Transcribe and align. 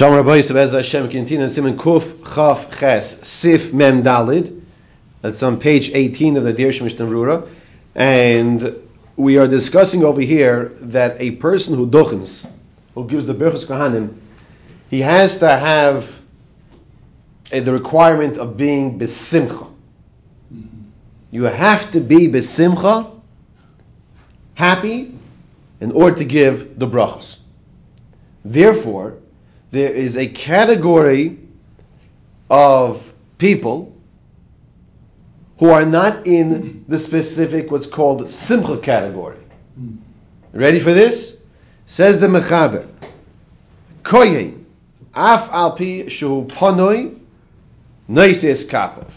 Shalom 0.00 0.14
Rabbi 0.14 0.36
Hashem 0.36 1.10
Kintin 1.10 1.42
and 1.42 1.52
Simon 1.52 1.76
Kuf 1.76 2.34
Chaf 2.34 2.80
Ches 2.80 3.28
Sif 3.28 3.74
Mem 3.74 4.02
Dalid. 4.02 4.62
That's 5.20 5.42
on 5.42 5.60
page 5.60 5.90
18 5.92 6.38
of 6.38 6.44
the 6.44 6.54
Dirshu 6.54 6.84
Mishnah 6.84 7.04
Brura. 7.04 7.46
And 7.94 8.76
we 9.16 9.36
are 9.36 9.46
discussing 9.46 10.02
over 10.02 10.22
here 10.22 10.70
that 10.80 11.20
a 11.20 11.32
person 11.32 11.74
who 11.74 11.86
dochens, 11.86 12.46
who 12.94 13.06
gives 13.06 13.26
the 13.26 13.34
Berchus 13.34 13.66
Kohanim, 13.66 14.14
he 14.88 15.00
has 15.00 15.40
to 15.40 15.50
have 15.50 16.18
a, 17.52 17.60
the 17.60 17.74
requirement 17.74 18.38
of 18.38 18.56
being 18.56 18.98
besimcha. 18.98 19.70
You 21.30 21.42
have 21.42 21.90
to 21.90 22.00
be 22.00 22.26
besimcha, 22.28 23.20
happy, 24.54 25.14
in 25.78 25.92
order 25.92 26.16
to 26.16 26.24
give 26.24 26.78
the 26.78 26.86
brachos. 26.86 27.36
Therefore, 28.42 29.19
there 29.70 29.92
is 29.92 30.16
a 30.16 30.26
category 30.26 31.38
of 32.48 33.12
people 33.38 33.96
who 35.58 35.70
are 35.70 35.84
not 35.84 36.26
in 36.26 36.84
the 36.88 36.98
specific 36.98 37.70
what's 37.70 37.86
called 37.86 38.30
simcha 38.30 38.78
category. 38.78 39.36
Hmm. 39.76 39.96
Ready 40.52 40.80
for 40.80 40.92
this? 40.92 41.40
Says 41.86 42.18
the 42.18 42.26
Mechaber. 42.26 42.86
Koyin, 44.02 44.64
af 45.14 45.50
alpi 45.50 46.10
shu 46.10 46.46
panoi, 46.46 47.16
noises 48.08 48.66
kapov. 48.66 49.12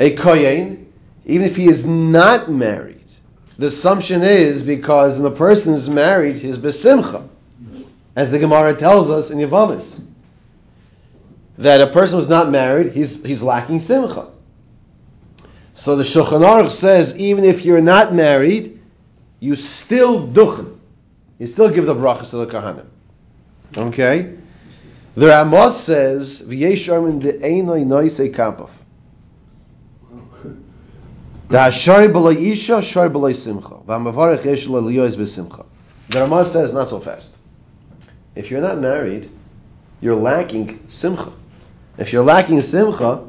A 0.00 0.16
koyin, 0.16 0.86
even 1.26 1.46
if 1.46 1.56
he 1.56 1.66
is 1.66 1.86
not 1.86 2.50
married, 2.50 2.96
the 3.58 3.66
assumption 3.66 4.22
is 4.22 4.62
because 4.62 5.20
when 5.20 5.30
the 5.30 5.36
person 5.36 5.74
is 5.74 5.88
married, 5.90 6.38
he's 6.38 6.58
besimcha 6.58 7.28
as 8.16 8.30
the 8.30 8.38
Gemara 8.38 8.74
tells 8.74 9.10
us 9.10 9.30
in 9.30 9.38
Yavamis, 9.38 10.00
that 11.58 11.80
a 11.80 11.86
person 11.88 12.18
who's 12.18 12.28
not 12.28 12.50
married, 12.50 12.92
he's, 12.92 13.24
he's 13.24 13.42
lacking 13.42 13.80
simcha. 13.80 14.28
So 15.74 15.96
the 15.96 16.02
Shulchan 16.02 16.40
Aruch 16.40 16.70
says, 16.70 17.18
even 17.18 17.44
if 17.44 17.64
you're 17.64 17.80
not 17.80 18.12
married, 18.12 18.80
you 19.40 19.54
still 19.56 20.26
duchen. 20.26 20.78
You 21.38 21.46
still 21.46 21.70
give 21.70 21.86
the 21.86 21.94
brachas 21.94 22.30
to 22.30 22.38
the 22.38 22.46
kahanim. 22.46 22.86
Okay? 23.76 24.36
The 25.14 25.26
Ramah 25.26 25.72
says, 25.72 26.42
V'yesh 26.42 26.92
armin 26.92 27.18
de 27.18 27.32
einoi 27.38 27.86
noise 27.86 28.30
kampaf. 28.30 28.70
Da 31.48 31.70
shari 31.70 32.08
b'loi 32.08 32.52
isha, 32.52 32.82
shari 32.82 33.10
b'loi 33.10 33.36
simcha. 33.36 33.76
V'amavarech 33.86 34.44
yesh 34.44 34.66
lo 34.66 34.82
b'simcha. 34.82 35.64
The 36.08 36.20
Ramah 36.20 36.44
says, 36.44 36.72
not 36.72 36.88
so 36.88 37.00
fast. 37.00 37.36
If 38.40 38.50
you're 38.50 38.62
not 38.62 38.78
married, 38.78 39.30
you're 40.00 40.16
lacking 40.16 40.80
simcha. 40.88 41.30
If 41.98 42.10
you're 42.10 42.24
lacking 42.24 42.62
simcha, 42.62 43.28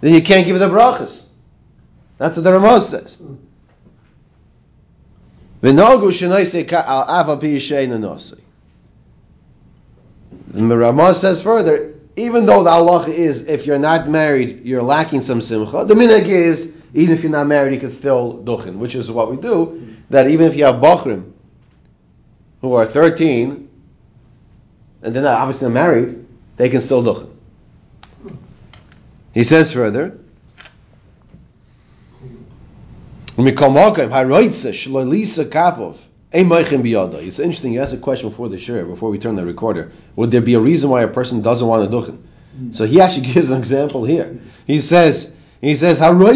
then 0.00 0.14
you 0.14 0.22
can't 0.22 0.46
give 0.46 0.58
the 0.58 0.70
brachas. 0.70 1.26
That's 2.16 2.38
what 2.38 2.44
the 2.44 2.52
Ramah 2.54 2.80
says. 2.80 3.18
The 5.60 5.74
Ramah 10.54 11.14
says 11.14 11.42
further, 11.42 11.94
even 12.16 12.46
though 12.46 12.64
the 12.64 12.70
Allah 12.70 13.10
is, 13.10 13.46
if 13.46 13.66
you're 13.66 13.78
not 13.78 14.08
married, 14.08 14.64
you're 14.64 14.82
lacking 14.82 15.20
some 15.20 15.42
simcha, 15.42 15.84
the 15.84 15.92
minhag 15.92 16.24
is, 16.24 16.74
even 16.94 17.14
if 17.14 17.22
you're 17.22 17.30
not 17.30 17.46
married, 17.46 17.74
you 17.74 17.80
can 17.80 17.90
still 17.90 18.42
duchen, 18.42 18.78
which 18.78 18.94
is 18.94 19.10
what 19.10 19.30
we 19.30 19.36
do, 19.36 19.94
that 20.08 20.30
even 20.30 20.46
if 20.46 20.56
you 20.56 20.64
have 20.64 20.76
bachrim 20.76 21.32
who 22.62 22.74
are 22.74 22.86
13, 22.86 23.61
and 25.02 25.14
they're 25.14 25.22
not 25.22 25.40
obviously 25.40 25.68
not 25.68 25.74
married, 25.74 26.24
they 26.56 26.68
can 26.68 26.80
still 26.80 27.02
duchen. 27.02 27.28
He 29.34 29.44
says 29.44 29.72
further, 29.72 30.18
it's 37.24 37.38
interesting, 37.38 37.72
you 37.72 37.80
asked 37.80 37.94
a 37.94 37.96
question 37.96 38.28
before 38.28 38.48
the 38.48 38.58
share, 38.58 38.84
before 38.84 39.10
we 39.10 39.18
turn 39.18 39.36
the 39.36 39.44
recorder. 39.44 39.90
Would 40.16 40.30
there 40.30 40.40
be 40.40 40.54
a 40.54 40.60
reason 40.60 40.90
why 40.90 41.02
a 41.02 41.08
person 41.08 41.42
doesn't 41.42 41.66
want 41.66 41.90
to 41.90 41.96
duchen? 41.96 42.22
Mm. 42.58 42.74
So 42.74 42.86
he 42.86 43.00
actually 43.00 43.26
gives 43.32 43.50
an 43.50 43.58
example 43.58 44.04
here. 44.04 44.38
He 44.66 44.80
says, 44.80 45.34
he 45.60 45.74
says, 45.76 46.00
One 46.00 46.34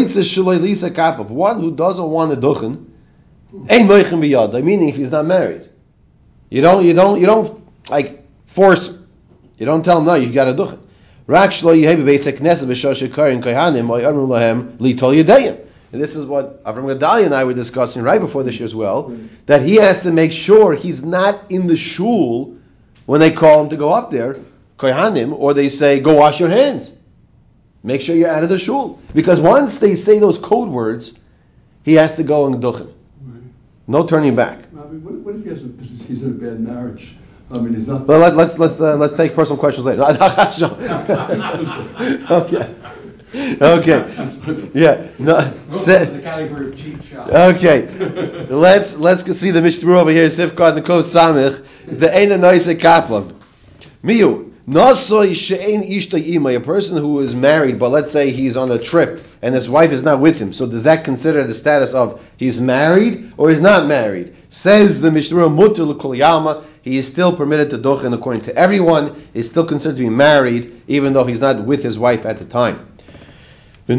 who 1.59 1.75
doesn't 1.75 2.09
want 2.09 2.31
to 2.31 2.37
duchen, 2.37 2.85
meaning 4.63 4.89
if 4.89 4.95
he's 4.95 5.11
not 5.11 5.25
married. 5.25 5.69
You 6.49 6.61
don't, 6.61 6.85
you 6.85 6.93
don't, 6.93 7.19
you 7.19 7.25
don't, 7.25 7.89
like, 7.89 8.26
force 8.57 8.87
him. 8.87 9.07
You 9.59 9.67
don't 9.67 9.85
tell 9.85 9.99
him, 9.99 10.05
no, 10.05 10.15
you 10.15 10.33
got 10.33 10.45
to 10.45 10.53
duchen. 10.53 10.79
Rak 11.27 11.51
shlo 11.51 11.79
yehebi 11.79 12.03
beis 12.03 12.25
knesset 12.31 12.65
b'shoshe 12.65 13.13
karin 13.13 13.41
kohanim 13.41 13.89
or 13.89 14.01
amru 14.01 14.25
lahem 14.27 14.77
litol 14.77 15.13
yedayim. 15.15 15.63
And 15.91 16.01
this 16.01 16.15
is 16.15 16.25
what 16.25 16.63
Avram 16.63 16.91
Gedalia 16.91 17.25
and 17.25 17.35
I 17.35 17.43
were 17.43 17.53
discussing 17.53 18.01
right 18.01 18.19
before 18.19 18.43
this 18.43 18.55
year 18.59 18.65
as 18.65 18.73
well, 18.73 19.15
that 19.45 19.61
he 19.61 19.75
has 19.75 20.01
to 20.01 20.11
make 20.11 20.31
sure 20.31 20.73
he's 20.73 21.03
not 21.03 21.51
in 21.51 21.67
the 21.67 21.77
shul 21.77 22.57
when 23.05 23.19
they 23.19 23.31
call 23.31 23.63
him 23.63 23.69
to 23.69 23.77
go 23.77 23.93
up 23.93 24.09
there, 24.09 24.37
kohanim, 24.77 25.37
or 25.37 25.53
they 25.53 25.69
say, 25.69 25.99
go 25.99 26.15
wash 26.15 26.39
your 26.39 26.49
hands. 26.49 26.93
Make 27.83 28.01
sure 28.01 28.15
you're 28.15 28.29
out 28.29 28.43
of 28.43 28.49
the 28.49 28.59
shul. 28.59 28.99
Because 29.13 29.39
once 29.39 29.77
they 29.77 29.95
say 29.95 30.19
those 30.19 30.39
code 30.39 30.69
words, 30.69 31.13
he 31.83 31.93
has 31.93 32.15
to 32.15 32.23
go 32.23 32.47
and 32.47 32.55
duchen. 32.55 32.91
No 33.85 34.05
turning 34.05 34.35
back. 34.35 34.65
What 34.71 35.35
if 35.35 35.43
he 35.43 35.49
has 35.49 35.63
a, 35.63 35.67
he's 36.07 36.23
in 36.23 36.31
a 36.31 36.33
bad 36.33 36.59
marriage? 36.59 37.15
I 37.49 37.59
mean, 37.59 37.75
he's 37.75 37.87
not. 37.87 38.05
Well, 38.05 38.19
let, 38.19 38.37
us 38.37 38.59
let's 38.59 38.79
uh, 38.79 38.97
let's 38.97 39.15
take 39.15 39.33
personal 39.33 39.57
questions 39.57 39.85
later. 39.85 40.03
okay. 42.31 42.75
Okay. 43.33 44.69
Yeah. 44.73 45.07
No. 45.19 45.53
Okay. 47.29 47.87
Let's 48.49 48.97
let's 48.97 49.37
see 49.37 49.51
the 49.51 49.61
Mishnah 49.61 49.99
over 49.99 50.11
here. 50.11 50.27
Sifkad 50.27 50.79
Nekos 50.79 51.13
Samich. 51.13 51.65
The 51.85 52.07
Eina 52.07 52.39
Noise 52.39 52.73
Kaplan. 52.79 53.33
Miu. 54.03 54.47
Nasoi 54.67 55.33
she'ein 55.33 55.81
ishta 55.81 56.21
ima, 56.21 56.49
a 56.49 56.59
person 56.59 56.97
who 56.97 57.21
is 57.21 57.33
married, 57.33 57.79
but 57.79 57.89
let's 57.89 58.11
say 58.11 58.31
he's 58.31 58.57
on 58.57 58.69
a 58.69 58.77
trip 58.77 59.21
and 59.41 59.55
his 59.55 59.69
wife 59.69 59.93
is 59.93 60.03
not 60.03 60.19
with 60.19 60.37
him. 60.37 60.51
So 60.51 60.67
does 60.67 60.83
that 60.83 61.05
consider 61.05 61.47
the 61.47 61.53
status 61.53 61.93
of 61.93 62.21
he's 62.35 62.59
married 62.59 63.31
or 63.37 63.49
he's 63.49 63.61
not 63.61 63.87
married? 63.87 64.35
Says 64.49 65.01
the 65.01 65.11
Mishnah 65.11 65.49
Mutter 65.49 65.85
Yama, 66.15 66.63
he 66.81 66.97
is 66.97 67.07
still 67.07 67.35
permitted 67.35 67.69
to 67.71 67.77
dochen 67.77 68.13
according 68.13 68.43
to 68.43 68.55
everyone. 68.55 69.13
is 69.33 69.49
still 69.49 69.65
considered 69.65 69.97
to 69.97 70.03
be 70.03 70.09
married, 70.09 70.81
even 70.87 71.13
though 71.13 71.25
he's 71.25 71.41
not 71.41 71.65
with 71.65 71.83
his 71.83 71.99
wife 71.99 72.25
at 72.25 72.37
the 72.39 72.45
time. 72.45 72.87
The 73.87 73.95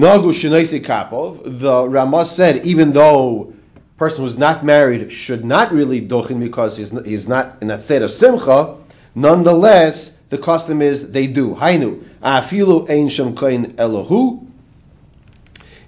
Ramah 1.89 2.25
said, 2.25 2.67
even 2.67 2.93
though 2.93 3.53
person 3.99 4.23
who's 4.23 4.39
not 4.39 4.65
married 4.65 5.13
should 5.13 5.45
not 5.45 5.73
really 5.73 6.01
dochen 6.01 6.39
because 6.41 6.77
he's 6.77 6.91
he's 7.05 7.29
not 7.29 7.57
in 7.61 7.69
that 7.69 7.83
state 7.83 8.01
of 8.01 8.11
simcha, 8.11 8.77
nonetheless, 9.15 10.11
the 10.31 10.39
custom 10.39 10.81
is 10.81 11.11
they 11.11 11.27
do. 11.27 11.55
Hainu, 11.55 12.05
afilu 12.23 12.89
ein 12.89 13.09
koin 13.35 13.73
elohu. 13.75 14.47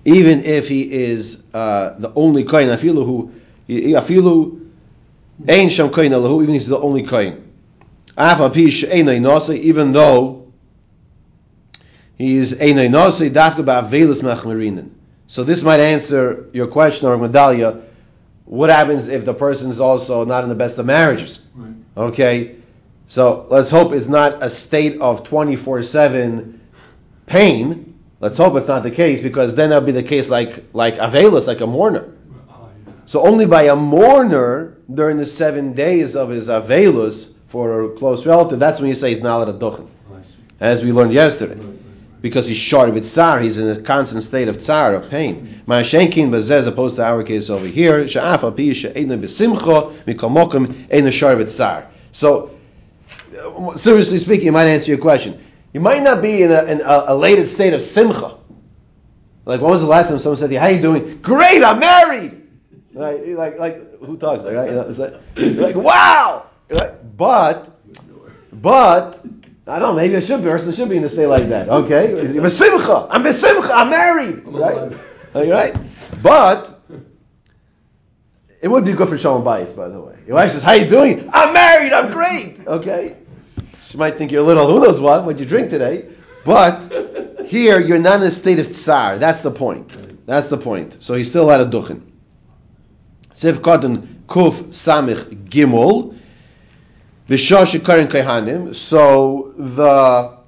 Even 0.05 0.45
if 0.45 0.69
he 0.69 0.91
is 0.91 1.43
uh, 1.55 1.95
the 1.99 2.13
only 2.15 2.45
koin, 2.45 2.67
afilu 2.75 3.05
hu, 3.05 3.33
afilu 3.71 4.61
ein 5.49 5.69
shem 5.69 5.91
koin 5.91 6.11
elohu, 6.11 6.43
even 6.43 6.55
if 6.55 6.63
he's 6.63 6.69
the 6.69 6.79
only 6.79 7.03
koin. 7.03 7.43
Afa 8.17 8.51
pish 8.51 8.85
einay 8.85 9.21
nasa, 9.21 9.57
even 9.57 9.93
though 9.93 10.53
he 12.17 12.37
is 12.37 12.55
einay 12.55 12.89
nasa, 12.89 13.31
dafka 13.31 13.65
ba'avelis 13.65 14.23
machmarinin. 14.23 14.91
So 15.27 15.45
this 15.45 15.63
might 15.63 15.81
answer 15.81 16.49
your 16.53 16.67
question, 16.67 17.09
or 17.09 17.17
medallia. 17.17 17.85
What 18.45 18.69
happens 18.69 19.07
if 19.07 19.25
the 19.25 19.35
person 19.35 19.71
is 19.71 19.81
also 19.81 20.25
not 20.25 20.43
in 20.43 20.49
the 20.49 20.57
best 20.57 20.77
of 20.79 20.87
marriages? 20.87 21.41
Right. 21.55 21.75
Okay, 21.97 22.57
so 23.07 23.47
let's 23.49 23.71
hope 23.71 23.93
it's 23.93 24.09
not 24.09 24.43
a 24.43 24.51
state 24.51 25.01
of 25.01 25.25
24 25.25 25.83
7 25.83 26.61
pain. 27.27 27.99
Let's 28.19 28.37
hope 28.37 28.57
it's 28.57 28.69
not 28.69 28.83
the 28.83 28.91
case 28.91 29.21
because 29.21 29.55
then 29.55 29.71
that'll 29.71 29.87
be 29.87 29.93
the 29.93 30.03
case 30.03 30.29
like, 30.29 30.65
like 30.73 30.97
Avelus, 30.97 31.47
like 31.47 31.61
a 31.61 31.67
mourner. 31.67 32.13
So 33.11 33.27
only 33.27 33.45
by 33.45 33.65
a 33.65 33.75
mourner 33.75 34.77
during 34.95 35.17
the 35.17 35.27
seven 35.27 35.73
days 35.73 36.15
of 36.15 36.29
his 36.29 36.49
Avelus 36.49 37.33
for 37.49 37.83
a 37.83 37.89
close 37.97 38.25
relative, 38.25 38.61
that's 38.61 38.79
when 38.79 38.87
you 38.87 38.95
say 38.95 39.13
he's 39.13 39.21
not 39.21 39.47
to 39.47 39.53
duchen. 39.53 39.89
As 40.61 40.85
we 40.85 40.93
learned 40.93 41.13
yesterday. 41.13 41.61
Because 42.21 42.47
he's 42.47 42.57
short 42.57 42.95
with 42.95 43.05
tsar, 43.05 43.41
he's 43.41 43.59
in 43.59 43.69
a 43.69 43.83
constant 43.83 44.23
state 44.23 44.47
of 44.47 44.59
tsar, 44.59 44.95
of 44.95 45.11
pain. 45.11 45.61
Ma'ashenkin 45.67 46.31
bazeh, 46.31 46.53
as 46.53 46.69
opposed 46.69 46.95
to 46.97 47.05
our 47.05 47.25
case 47.25 47.51
over 47.51 47.67
here, 47.67 48.05
sha'af 48.05 48.45
al 48.45 48.53
pi 48.53 48.73
she'einu 48.73 49.21
b'simcha, 49.21 49.93
mikomokim 50.05 50.89
einu 50.95 51.11
shor 51.11 51.45
tsar. 51.47 51.89
So, 52.13 52.57
uh, 53.37 53.77
seriously 53.77 54.21
speaking, 54.21 54.47
it 54.47 54.53
might 54.53 54.69
answer 54.69 54.89
your 54.89 55.01
question. 55.01 55.37
You 55.73 55.81
might 55.81 56.05
not 56.05 56.23
be 56.23 56.45
in 56.45 56.53
a, 56.53 56.63
in 56.63 56.81
a 56.81 57.07
elated 57.09 57.49
state 57.49 57.75
of 57.75 57.81
simcha. 57.81 58.37
Like, 59.47 59.61
when 59.61 59.73
was 59.73 59.81
the 59.81 59.89
last 59.89 60.11
time 60.11 60.21
someone 60.21 60.37
said 60.37 60.47
to 60.47 60.53
you, 60.53 60.61
"How 60.61 60.67
are 60.67 60.71
you 60.71 60.81
doing?" 60.81 61.19
Great, 61.23 61.65
I'm 61.65 61.81
married. 61.81 62.40
Right? 62.93 63.27
Like, 63.29 63.59
like 63.59 64.01
who 64.01 64.17
talks? 64.17 64.45
Like, 64.45 64.55
right? 64.55 64.69
You 64.69 64.75
know, 64.75 64.83
it's 64.83 64.99
like, 64.99 65.15
like, 65.37 65.77
wow. 65.77 66.47
But 67.17 67.71
but 68.53 69.21
I 69.67 69.79
don't 69.79 69.91
know. 69.91 69.95
Maybe 69.95 70.17
I 70.17 70.21
should 70.21 70.43
be. 70.43 70.51
Person 70.51 70.73
should 70.73 70.89
be 70.89 70.97
in 70.97 71.03
the 71.03 71.09
say 71.09 71.27
like 71.27 71.49
that. 71.49 71.69
Okay, 71.69 72.09
Besimcha. 72.09 73.09
I'm 73.11 73.23
besimcha. 73.23 73.71
I'm 73.73 73.91
married. 73.91 74.43
Right. 74.45 74.99
All 75.35 75.47
right. 75.47 75.77
But 76.23 76.77
it 78.61 78.69
would 78.69 78.85
be 78.85 78.93
good 78.93 79.09
for 79.09 79.17
shalom 79.17 79.45
bayis, 79.45 79.75
by 79.75 79.89
the 79.89 80.01
way. 80.01 80.19
Your 80.27 80.37
wife 80.37 80.51
says, 80.51 80.63
"How 80.63 80.73
you 80.73 80.89
doing? 80.89 81.31
I'm 81.33 81.53
married. 81.53 81.93
I'm 81.93 82.11
great." 82.11 82.67
Okay. 82.67 83.17
She 83.89 83.97
might 83.97 84.19
think 84.19 84.33
you're 84.33 84.43
a 84.43 84.47
little 84.47 84.67
who 84.67 84.85
knows 84.85 85.01
what 85.01 85.25
what 85.25 85.39
you 85.39 85.47
drink 85.47 85.71
today, 85.71 86.09
but 86.45 87.47
here 87.47 87.81
you're 87.81 87.99
not 87.99 88.21
in 88.21 88.27
a 88.27 88.31
state 88.31 88.59
of 88.59 88.73
tsar. 88.73 89.19
That's 89.19 89.41
the 89.41 89.51
point. 89.51 90.27
That's 90.27 90.49
the 90.49 90.59
point. 90.59 91.03
So 91.03 91.15
he's 91.15 91.29
still 91.29 91.51
at 91.51 91.61
a 91.61 91.65
duchen. 91.65 92.10
Kuf 93.41 94.63
samich 94.71 95.25
gimel. 95.49 96.15
Shekarin 97.29 98.09
kehanim. 98.09 98.75
So 98.75 99.53
the 99.57 100.39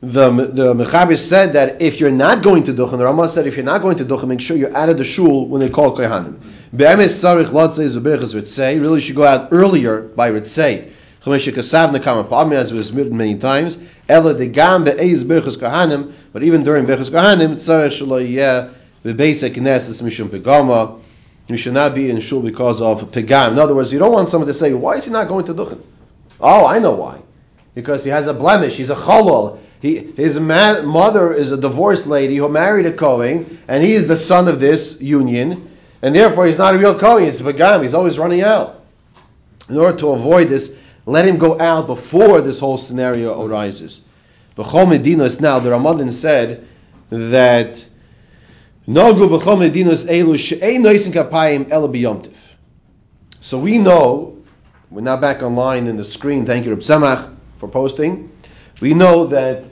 the 0.00 0.30
the 0.30 0.74
Mechaber 0.74 1.18
said 1.18 1.52
that 1.54 1.80
if 1.80 2.00
you're 2.00 2.10
not 2.10 2.42
going 2.42 2.64
to 2.64 2.72
duchen, 2.72 2.98
the 2.98 3.04
Rama 3.04 3.28
said 3.28 3.46
if 3.46 3.56
you're 3.56 3.64
not 3.64 3.82
going 3.82 3.96
to 3.98 4.04
duchen, 4.04 4.28
make 4.28 4.40
sure 4.40 4.56
you're 4.56 4.76
out 4.76 4.88
of 4.88 4.98
the 4.98 5.04
shul 5.04 5.48
when 5.48 5.60
they 5.60 5.68
call 5.70 5.96
kehanim. 5.96 6.38
Be'emes 6.74 7.14
sarich 7.14 7.46
lotzei 7.46 7.88
zubirchas 7.88 8.34
ritzei. 8.34 8.80
Really, 8.80 8.96
you 8.96 9.00
should 9.00 9.16
go 9.16 9.24
out 9.24 9.48
earlier 9.52 10.02
by 10.02 10.30
ritzei. 10.30 10.92
As 11.28 12.72
was 12.72 12.92
written 12.92 13.16
many 13.16 13.36
times. 13.36 13.78
Ela 14.08 14.34
de 14.34 14.46
gam 14.46 14.84
be'ez 14.84 15.24
birchas 15.24 15.56
kehanim. 15.56 16.12
But 16.32 16.42
even 16.42 16.62
during 16.62 16.86
birchas 16.86 17.10
kehanim, 17.10 17.54
tzarich 17.54 18.00
shelo 18.00 18.20
yeh 19.06 19.12
be'beisek 19.12 19.54
knesses 19.54 20.02
mishum 20.02 20.28
pegama. 20.28 21.00
You 21.48 21.56
should 21.56 21.74
not 21.74 21.94
be 21.94 22.10
in 22.10 22.18
shul 22.20 22.42
because 22.42 22.80
of 22.80 23.10
pegam. 23.12 23.52
In 23.52 23.58
other 23.58 23.74
words, 23.74 23.92
you 23.92 23.98
don't 23.98 24.12
want 24.12 24.28
someone 24.28 24.48
to 24.48 24.54
say, 24.54 24.72
why 24.72 24.96
is 24.96 25.04
he 25.04 25.12
not 25.12 25.28
going 25.28 25.44
to 25.44 25.54
duchen? 25.54 25.80
Oh, 26.40 26.66
I 26.66 26.80
know 26.80 26.92
why. 26.92 27.22
Because 27.74 28.02
he 28.02 28.10
has 28.10 28.26
a 28.26 28.34
blemish. 28.34 28.76
He's 28.76 28.90
a 28.90 28.96
cholol. 28.96 29.60
He, 29.80 29.98
his 29.98 30.40
ma- 30.40 30.82
mother 30.82 31.32
is 31.32 31.52
a 31.52 31.56
divorced 31.56 32.06
lady 32.06 32.36
who 32.36 32.48
married 32.48 32.86
a 32.86 32.92
Kohen, 32.92 33.62
and 33.68 33.82
he 33.82 33.94
is 33.94 34.08
the 34.08 34.16
son 34.16 34.48
of 34.48 34.58
this 34.58 35.00
union, 35.00 35.70
and 36.02 36.14
therefore 36.14 36.46
he's 36.46 36.58
not 36.58 36.74
a 36.74 36.78
real 36.78 36.98
Kohen. 36.98 37.24
He's 37.24 37.40
a 37.40 37.44
Pagam. 37.44 37.82
He's 37.82 37.94
always 37.94 38.18
running 38.18 38.42
out. 38.42 38.82
In 39.68 39.78
order 39.78 39.96
to 39.98 40.10
avoid 40.10 40.48
this, 40.48 40.74
let 41.04 41.26
him 41.26 41.38
go 41.38 41.60
out 41.60 41.86
before 41.86 42.40
this 42.40 42.58
whole 42.58 42.78
scenario 42.78 43.40
arises. 43.44 44.02
B'chol 44.56 44.98
Medinas 44.98 45.40
now, 45.40 45.60
the 45.60 45.70
Ramadan 45.70 46.10
said 46.10 46.66
that 47.10 47.88
So 48.88 49.12
we 53.58 53.78
know, 53.78 54.44
we're 54.90 55.00
now 55.00 55.16
back 55.16 55.42
online 55.42 55.88
in 55.88 55.96
the 55.96 56.04
screen, 56.04 56.46
thank 56.46 56.66
you 56.66 56.70
Reb 56.70 56.82
Samach 56.82 57.36
for 57.56 57.68
posting. 57.68 58.30
We 58.80 58.94
know 58.94 59.26
that 59.26 59.66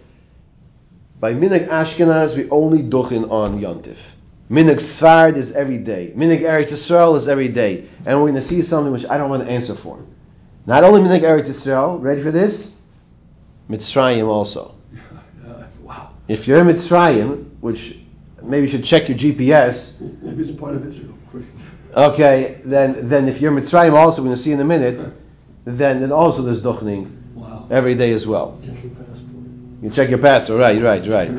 by 1.20 1.32
Minig 1.32 1.68
Ashkenaz 1.68 2.36
we 2.36 2.50
only 2.50 2.82
duchin 2.82 3.30
on 3.30 3.60
Yontif. 3.60 4.00
Minig 4.50 4.80
Sfard 4.80 5.36
is 5.36 5.52
every 5.52 5.78
day. 5.78 6.12
Minig 6.16 6.40
Eretz 6.40 6.72
Yisrael 6.72 7.16
is 7.16 7.28
every 7.28 7.46
day. 7.48 7.86
And 8.04 8.18
we're 8.18 8.30
going 8.30 8.34
to 8.34 8.42
see 8.42 8.62
something 8.62 8.92
which 8.92 9.06
I 9.06 9.16
don't 9.16 9.30
want 9.30 9.46
to 9.46 9.48
answer 9.48 9.76
for. 9.76 10.04
Not 10.66 10.82
only 10.82 11.02
Minig 11.02 11.20
Eretz 11.20 11.48
Yisrael, 11.48 12.02
ready 12.02 12.20
for 12.20 12.32
this? 12.32 12.74
Mitzrayim 13.70 14.26
also. 14.26 14.74
Wow. 15.82 16.10
If 16.26 16.48
you're 16.48 16.58
in 16.58 16.66
Mitzrayim, 16.66 17.60
which 17.60 17.96
maybe 18.44 18.62
you 18.62 18.68
should 18.68 18.84
check 18.84 19.08
your 19.08 19.18
GPS, 19.18 19.92
Maybe 20.22 20.42
it's 20.42 20.50
part 20.52 20.74
of 20.74 20.86
Israel. 20.86 21.14
Okay, 21.96 22.60
then 22.64 23.08
then 23.08 23.28
if 23.28 23.40
you're 23.40 23.56
in 23.56 23.62
Mitzrayim 23.62 23.92
also, 23.92 24.20
we're 24.20 24.26
going 24.26 24.36
to 24.36 24.42
see 24.42 24.52
in 24.52 24.60
a 24.60 24.64
minute, 24.64 24.98
then, 25.64 26.00
then 26.00 26.12
also 26.12 26.42
there's 26.42 26.60
duchening 26.62 27.10
Wow. 27.34 27.66
every 27.70 27.94
day 27.94 28.12
as 28.12 28.26
well. 28.26 28.58
Check 28.64 28.82
your 28.82 28.92
passport. 28.92 29.82
You 29.82 29.90
check 29.90 30.08
your 30.10 30.18
passport, 30.18 30.60
right, 30.60 30.80
right, 30.82 31.06
right. 31.06 31.30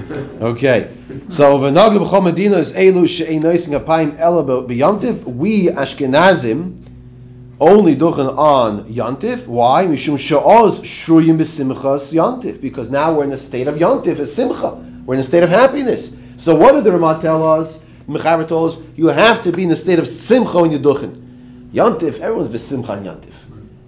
Okay. 0.41 0.89
So 1.29 1.57
v'naglu 1.59 2.05
b'chol 2.05 2.23
medina 2.23 2.57
is 2.57 2.73
elu 2.73 3.07
she'ein 3.07 3.41
noising 3.41 3.73
apayim 3.79 4.17
ela 4.17 4.43
b'yantif. 4.43 5.23
We 5.23 5.67
Ashkenazim 5.67 6.77
only 7.59 7.95
duchen 7.95 8.37
on 8.37 8.85
yantif. 8.93 9.47
Why? 9.47 9.87
Mishum 9.87 10.17
she'oz 10.17 10.79
shruyim 10.81 11.37
b'simchas 11.37 12.13
yantif. 12.13 12.61
Because 12.61 12.89
now 12.89 13.13
we're 13.13 13.25
in 13.25 13.31
a 13.31 13.37
state 13.37 13.67
of 13.67 13.75
yantif, 13.75 14.19
a 14.19 14.25
simcha. 14.25 14.71
We're 15.05 15.15
in 15.15 15.19
a 15.19 15.23
state 15.23 15.43
of 15.43 15.49
happiness. 15.49 16.14
So 16.45 16.53
what 16.53 16.73
did 16.73 16.83
the 16.83 16.91
Ramah 16.91 17.17
tell 17.19 17.43
us? 17.43 17.83
Mechaber 18.07 18.47
told 18.47 18.73
us 18.73 18.79
you 18.95 19.07
have 19.07 19.41
to 19.45 19.51
be 19.51 19.63
in 19.63 19.71
a 19.71 19.75
state 19.75 19.97
of 19.97 20.07
simcha 20.07 20.61
when 20.61 20.71
you 20.71 20.77
duchen. 20.77 21.71
Yantif, 21.73 22.19
everyone's 22.19 22.49
b'simcha 22.49 22.89
on 22.89 23.03
yantif. 23.03 23.33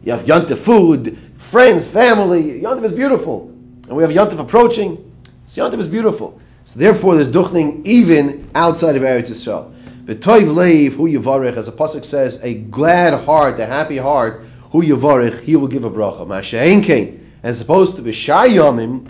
You 0.02 0.14
have 0.14 0.24
yantif 0.24 0.58
food, 0.58 1.20
friends, 1.38 1.88
family. 1.88 2.60
Yantif 2.62 2.86
is 2.86 2.94
beautiful. 2.94 3.50
And 3.88 3.96
we 3.96 4.02
have 4.02 4.12
Yontif 4.12 4.40
approaching. 4.40 5.16
So 5.46 5.70
Yontif 5.70 5.78
is 5.78 5.88
beautiful. 5.88 6.42
So 6.66 6.80
therefore, 6.80 7.14
there's 7.14 7.30
duchning 7.30 7.86
even 7.86 8.50
outside 8.56 8.96
of 8.96 9.04
Eretz 9.04 9.30
Yisrael. 9.30 9.72
The 10.08 10.16
toiv 10.16 10.52
leiv 10.52 10.94
hu 10.94 11.08
yivarech, 11.08 11.58
as 11.58 11.68
the 11.68 11.74
pasuk 11.74 12.04
says, 12.06 12.40
a 12.42 12.56
glad 12.56 13.24
heart, 13.24 13.60
a 13.60 13.68
happy 13.68 13.98
heart, 13.98 14.48
hu 14.72 14.82
yivarech, 14.82 15.42
he 15.42 15.56
will 15.56 15.68
give 15.68 15.86
a 15.86 15.92
bracha. 15.92 16.26
Masha'en 16.26 16.84
kein, 16.84 17.34
as 17.44 17.62
opposed 17.62 17.98
to 17.98 18.02
b'shayomim, 18.02 19.08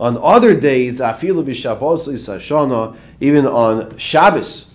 on 0.00 0.18
other 0.22 0.58
days, 0.58 1.00
afilu 1.00 1.44
b'shabos 1.44 2.06
l'isashana, 2.06 2.96
even 3.20 3.46
on 3.46 3.96
Shabbos, 3.98 4.66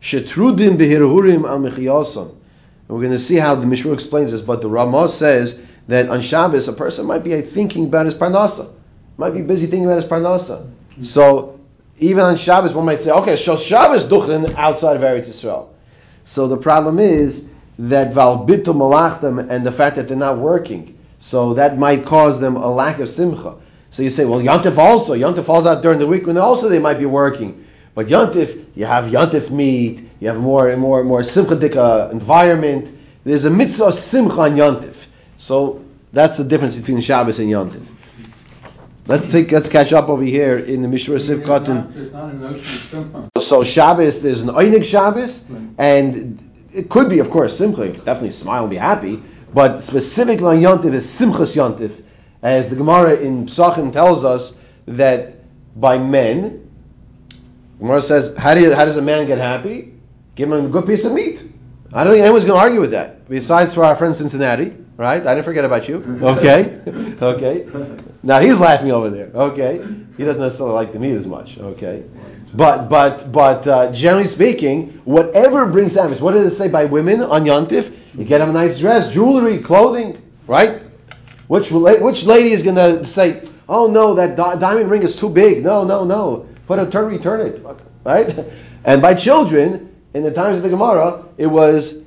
shetrudim 0.00 0.76
b'hirhurim 0.76 1.48
al 1.48 1.58
mechiyason. 1.58 2.30
And 2.30 2.96
we're 2.96 3.02
going 3.02 3.12
to 3.12 3.18
see 3.18 3.36
how 3.36 3.54
the 3.54 3.66
Mishnah 3.66 3.92
explains 3.92 4.32
this, 4.32 4.42
but 4.42 4.60
the 4.60 4.68
Ramah 4.68 5.08
says 5.08 5.62
that 5.88 6.08
on 6.08 6.20
Shabbos 6.20 6.68
a 6.68 6.72
person 6.72 7.06
might 7.06 7.24
be 7.24 7.34
uh, 7.34 7.42
thinking 7.42 7.86
about 7.86 8.04
his 8.06 8.14
parnasa, 8.14 8.70
might 9.16 9.30
be 9.30 9.42
busy 9.42 9.66
thinking 9.66 9.86
about 9.86 10.02
his 10.02 10.10
parnasa. 10.10 10.62
Mm-hmm. 10.62 11.02
So 11.02 11.58
even 11.98 12.24
on 12.24 12.36
Shabbos, 12.36 12.74
one 12.74 12.84
might 12.84 13.00
say, 13.00 13.10
okay, 13.10 13.36
so 13.36 13.56
Shabbos 13.56 14.04
duchen 14.04 14.54
outside 14.54 14.96
of 14.96 15.02
Eretz 15.02 15.28
Yisrael. 15.28 15.68
So 16.24 16.46
the 16.46 16.58
problem 16.58 16.98
is 16.98 17.48
that 17.78 18.12
val 18.12 18.46
bitu 18.46 18.74
malachtim 18.74 19.48
and 19.48 19.64
the 19.64 19.72
fact 19.72 19.96
that 19.96 20.08
they're 20.08 20.16
not 20.16 20.38
working, 20.38 20.98
so 21.20 21.54
that 21.54 21.78
might 21.78 22.04
cause 22.04 22.38
them 22.38 22.56
a 22.56 22.70
lack 22.70 22.98
of 22.98 23.08
simcha. 23.08 23.56
So 23.90 24.02
you 24.02 24.10
say, 24.10 24.24
well, 24.24 24.40
Yontif 24.40 24.76
also, 24.78 25.14
Yontif 25.14 25.44
falls 25.44 25.66
out 25.66 25.82
during 25.82 25.98
the 25.98 26.06
week 26.06 26.26
when 26.26 26.36
also 26.36 26.68
they 26.68 26.78
might 26.78 26.98
be 26.98 27.06
working. 27.06 27.64
But 27.94 28.06
Yontif, 28.06 28.64
you 28.74 28.84
have 28.84 29.06
Yontif 29.06 29.50
meat, 29.50 30.02
you 30.20 30.28
have 30.28 30.38
more 30.38 30.74
more 30.76 31.02
more 31.04 31.20
simchadik 31.22 31.76
uh, 31.76 32.10
environment. 32.12 32.90
There's 33.24 33.44
a 33.44 33.50
mitzvah 33.50 33.92
simcha 33.92 34.40
on 34.40 34.56
Yontif. 34.56 35.06
So 35.36 35.84
that's 36.12 36.36
the 36.36 36.44
difference 36.44 36.76
between 36.76 37.00
Shabbos 37.00 37.38
and 37.38 37.48
Yontif. 37.50 37.86
Let's 39.06 39.30
take 39.32 39.50
let's 39.52 39.68
catch 39.70 39.92
up 39.94 40.10
over 40.10 40.22
here 40.22 40.58
in 40.58 40.82
the 40.82 40.88
Mishnah 40.88 41.14
Sivkot. 41.16 41.68
and- 41.68 41.94
There's 41.94 42.12
not 42.12 42.30
a 42.30 42.36
notion 42.36 42.58
of 42.58 42.62
simcha. 42.62 43.30
So 43.40 43.64
Shabbos, 43.64 44.20
there's 44.22 44.42
an 44.42 44.48
Einig 44.50 44.84
Shabbos, 44.84 45.44
and 45.78 46.38
it 46.74 46.90
could 46.90 47.08
be, 47.08 47.20
of 47.20 47.30
course, 47.30 47.56
Simcha. 47.56 47.88
Definitely 47.88 48.32
smile 48.32 48.62
and 48.64 48.70
be 48.70 48.76
happy. 48.76 49.22
But 49.52 49.82
specifically 49.82 50.44
on 50.44 50.60
Yontif 50.60 50.92
is 50.92 51.06
Simchas 51.06 51.56
Yontif, 51.56 52.02
as 52.42 52.70
the 52.70 52.76
Gemara 52.76 53.16
in 53.16 53.46
Psachim 53.46 53.92
tells 53.92 54.24
us 54.24 54.58
that 54.86 55.34
by 55.78 55.98
men, 55.98 56.70
Gemara 57.78 58.02
says, 58.02 58.36
how, 58.36 58.54
do 58.54 58.60
you, 58.60 58.74
how 58.74 58.84
does 58.84 58.96
a 58.96 59.02
man 59.02 59.26
get 59.26 59.38
happy? 59.38 59.94
Give 60.34 60.50
him 60.52 60.66
a 60.66 60.68
good 60.68 60.86
piece 60.86 61.04
of 61.04 61.12
meat. 61.12 61.42
I 61.92 62.04
don't 62.04 62.12
think 62.12 62.22
anyone's 62.22 62.44
going 62.44 62.58
to 62.58 62.62
argue 62.62 62.80
with 62.80 62.90
that. 62.90 63.28
Besides 63.28 63.74
for 63.74 63.84
our 63.84 63.96
friend 63.96 64.14
Cincinnati, 64.14 64.74
right? 64.96 65.24
I 65.24 65.34
didn't 65.34 65.44
forget 65.44 65.64
about 65.64 65.88
you. 65.88 66.02
Okay, 66.22 66.80
okay. 67.22 67.66
Now 68.22 68.40
he's 68.40 68.60
laughing 68.60 68.90
over 68.90 69.08
there. 69.08 69.30
Okay, 69.34 69.82
he 70.16 70.24
doesn't 70.24 70.42
necessarily 70.42 70.74
like 70.74 70.92
the 70.92 70.98
meat 70.98 71.14
as 71.14 71.26
much. 71.26 71.56
Okay, 71.58 72.04
but 72.54 72.88
but 72.88 73.32
but 73.32 73.66
uh, 73.66 73.92
generally 73.92 74.24
speaking, 74.24 75.00
whatever 75.04 75.66
brings 75.66 75.94
happiness. 75.94 76.20
What 76.20 76.32
does 76.32 76.52
it 76.52 76.56
say 76.56 76.68
by 76.68 76.84
women 76.84 77.22
on 77.22 77.44
Yontif? 77.44 77.94
You 78.14 78.24
get 78.24 78.38
them 78.38 78.50
a 78.50 78.52
nice 78.52 78.78
dress, 78.78 79.12
jewelry, 79.12 79.58
clothing, 79.58 80.20
right? 80.46 80.82
Which 81.48 81.70
which 81.72 82.24
lady 82.24 82.52
is 82.52 82.62
going 82.62 82.76
to 82.76 83.04
say, 83.04 83.42
"Oh 83.68 83.88
no, 83.88 84.14
that 84.14 84.36
di- 84.36 84.56
diamond 84.56 84.90
ring 84.90 85.02
is 85.02 85.16
too 85.16 85.30
big"? 85.30 85.64
No, 85.64 85.84
no, 85.84 86.04
no. 86.04 86.46
Put 86.66 86.78
a 86.78 86.86
turn, 86.88 87.10
return 87.10 87.40
it, 87.40 87.64
right? 88.04 88.38
And 88.84 89.02
by 89.02 89.14
children, 89.14 89.94
in 90.14 90.22
the 90.22 90.30
times 90.30 90.58
of 90.58 90.62
the 90.62 90.68
Gemara, 90.68 91.24
it 91.36 91.46
was 91.48 92.02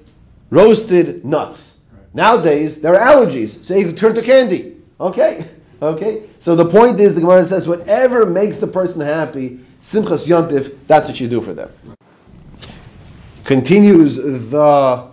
roasted 0.49 1.25
nuts. 1.25 1.77
Nowadays, 2.13 2.81
there 2.81 2.95
are 2.99 3.13
allergies, 3.13 3.65
so 3.65 3.75
you 3.75 3.91
turn 3.91 4.15
to 4.15 4.21
candy. 4.21 4.77
Okay, 4.99 5.45
okay. 5.81 6.23
So 6.39 6.55
the 6.55 6.65
point 6.65 6.99
is, 6.99 7.13
the 7.13 7.21
Gemara 7.21 7.45
says, 7.45 7.67
whatever 7.67 8.25
makes 8.25 8.57
the 8.57 8.67
person 8.67 9.01
happy, 9.01 9.59
simchas 9.81 10.27
yontif, 10.27 10.75
that's 10.87 11.07
what 11.07 11.19
you 11.19 11.27
do 11.27 11.41
for 11.41 11.53
them. 11.53 11.69
Continues 13.43 14.15
the 14.15 15.10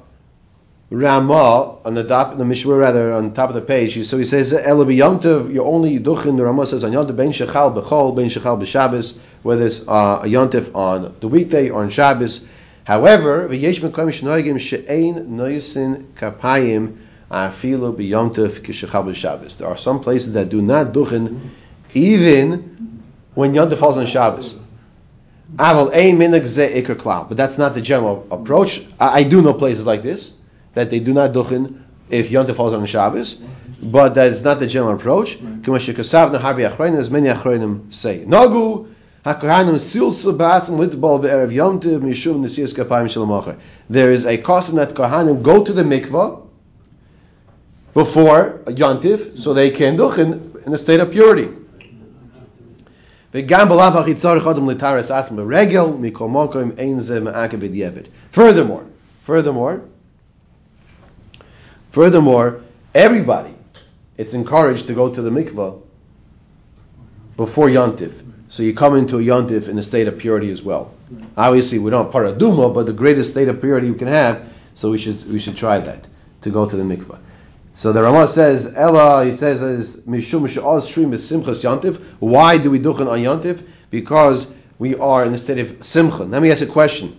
Ramah 0.90 1.76
on 1.84 1.94
the 1.94 2.04
top, 2.04 2.38
the 2.38 2.46
Mishnah 2.46 2.74
rather 2.74 3.12
on 3.12 3.34
top 3.34 3.50
of 3.50 3.54
the 3.54 3.60
page. 3.60 4.06
So 4.06 4.16
he 4.16 4.24
says, 4.24 4.54
"Ela 4.54 4.86
b'yontiv, 4.86 5.52
you 5.52 5.62
only 5.62 5.98
duchin." 5.98 6.38
The 6.38 6.44
Ramah 6.46 6.66
says 6.66 6.82
on 6.82 6.92
yontiv 6.92 7.14
ben 7.14 7.30
shechal 7.30 7.74
b'chol 7.74 8.16
ben 8.16 8.30
shechal 8.30 8.58
b'Shabbos, 8.58 9.18
whether 9.42 9.66
it's 9.66 9.86
uh, 9.86 10.22
a 10.22 10.26
yontiv 10.26 10.74
on 10.74 11.14
the 11.20 11.28
weekday 11.28 11.68
or 11.68 11.82
on 11.82 11.90
Shabbos. 11.90 12.46
However, 12.84 13.46
v'yesh 13.50 13.80
b'koyim 13.80 14.08
shnoigim 14.08 14.58
she'ein 14.58 15.36
noisin 15.36 16.06
kapayim 16.14 16.96
Afilu 17.30 17.94
b'yomtiv 17.94 18.60
k'shechabel 18.62 19.14
Shabbos. 19.14 19.56
There 19.56 19.68
are 19.68 19.76
some 19.76 20.00
places 20.00 20.32
that 20.32 20.48
do 20.48 20.62
not 20.62 20.94
duchen 20.94 21.50
even 21.92 23.02
when 23.34 23.52
Yom 23.52 23.70
falls 23.76 23.98
on 23.98 24.06
Shabbos. 24.06 24.54
But 25.54 25.90
that's 25.90 27.58
not 27.58 27.74
the 27.74 27.80
general 27.82 28.26
approach. 28.30 28.86
I, 28.98 29.20
I 29.20 29.22
do 29.24 29.42
know 29.42 29.52
places 29.52 29.84
like 29.86 30.00
this 30.02 30.32
that 30.74 30.90
they 30.90 31.00
do 31.00 31.12
not 31.12 31.32
duchen 31.32 31.82
if 32.10 32.30
Yom 32.30 32.46
falls 32.54 32.74
on 32.74 32.84
Shabbos, 32.86 33.40
but 33.82 34.14
that 34.14 34.32
is 34.32 34.42
not 34.42 34.58
the 34.58 34.66
general 34.66 34.94
approach. 34.94 35.38
K'ma 35.38 35.78
shekasav 35.78 36.36
nahabi 36.36 36.70
achronim, 36.70 36.98
as 36.98 37.10
many 37.10 37.28
achronim 37.28 37.92
say. 37.92 38.24
Nagu 38.26 38.88
hakohanim 39.24 39.78
sil 39.78 40.10
sabatzim 40.10 40.78
litbal 40.78 41.20
be'erev 41.22 41.52
Yom 41.52 41.80
Tov 41.80 42.00
mishum 42.00 42.40
nesiyas 42.40 42.74
kapayim 42.74 43.10
shalom 43.10 43.58
There 43.90 44.12
is 44.12 44.24
a 44.24 44.38
custom 44.38 44.76
that 44.76 44.94
kohanim 44.94 45.42
go 45.42 45.64
to 45.64 45.72
the 45.72 45.82
mikvah 45.82 46.46
before 47.94 48.60
Yontif, 48.66 49.38
so 49.38 49.54
they 49.54 49.70
can 49.70 49.96
duchen 49.96 50.64
in 50.66 50.72
a 50.72 50.78
state 50.78 51.00
of 51.00 51.10
purity. 51.10 51.48
Furthermore, 58.30 58.86
furthermore, 59.22 59.82
furthermore, 61.90 62.62
everybody, 62.94 63.54
it's 64.16 64.34
encouraged 64.34 64.86
to 64.88 64.94
go 64.94 65.12
to 65.12 65.22
the 65.22 65.30
mikvah 65.30 65.80
before 67.36 67.68
Yontif. 67.68 68.24
So 68.48 68.62
you 68.62 68.74
come 68.74 68.96
into 68.96 69.18
a 69.18 69.22
Yontif 69.22 69.68
in 69.68 69.78
a 69.78 69.82
state 69.82 70.08
of 70.08 70.18
purity 70.18 70.50
as 70.50 70.62
well. 70.62 70.94
Obviously, 71.36 71.78
we 71.78 71.90
don't 71.90 72.06
have 72.06 72.14
paraduma, 72.14 72.74
but 72.74 72.86
the 72.86 72.92
greatest 72.92 73.30
state 73.30 73.48
of 73.48 73.60
purity 73.60 73.86
you 73.86 73.94
can 73.94 74.08
have, 74.08 74.44
so 74.74 74.90
we 74.90 74.98
should 74.98 75.30
we 75.30 75.38
should 75.38 75.56
try 75.56 75.78
that 75.78 76.06
to 76.42 76.50
go 76.50 76.68
to 76.68 76.76
the 76.76 76.82
mikvah. 76.82 77.18
So 77.78 77.92
the 77.92 78.02
Ramah 78.02 78.26
says, 78.26 78.72
Ella, 78.74 79.24
he 79.24 79.30
says, 79.30 79.62
is 79.62 79.98
Mishum 79.98 80.48
Sh'oz 80.48 81.14
is 81.14 81.30
Simchas 81.30 81.62
Yantiv. 81.62 82.02
Why 82.18 82.58
do 82.58 82.72
we 82.72 82.80
duchen 82.80 83.06
on 83.08 83.20
Yantiv? 83.20 83.62
Because 83.90 84.50
we 84.80 84.96
are 84.96 85.24
in 85.24 85.30
the 85.30 85.38
state 85.38 85.58
of 85.58 85.86
Simcha. 85.86 86.24
Let 86.24 86.42
me 86.42 86.50
ask 86.50 86.60
a 86.60 86.66
question. 86.66 87.16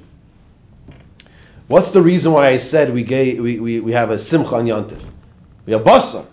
What's 1.69 1.91
the 1.91 2.01
reason 2.01 2.33
why 2.33 2.47
I 2.47 2.57
said 2.57 2.91
we 2.91 3.03
gave, 3.03 3.39
we, 3.39 3.59
we, 3.59 3.79
we 3.79 3.91
have 3.91 4.09
a 4.09 4.17
Simcha 4.17 4.55
on 4.55 4.65
Yantiv? 4.65 5.05
We 5.67 5.73
have 5.73 5.83
Basar. 5.83 6.25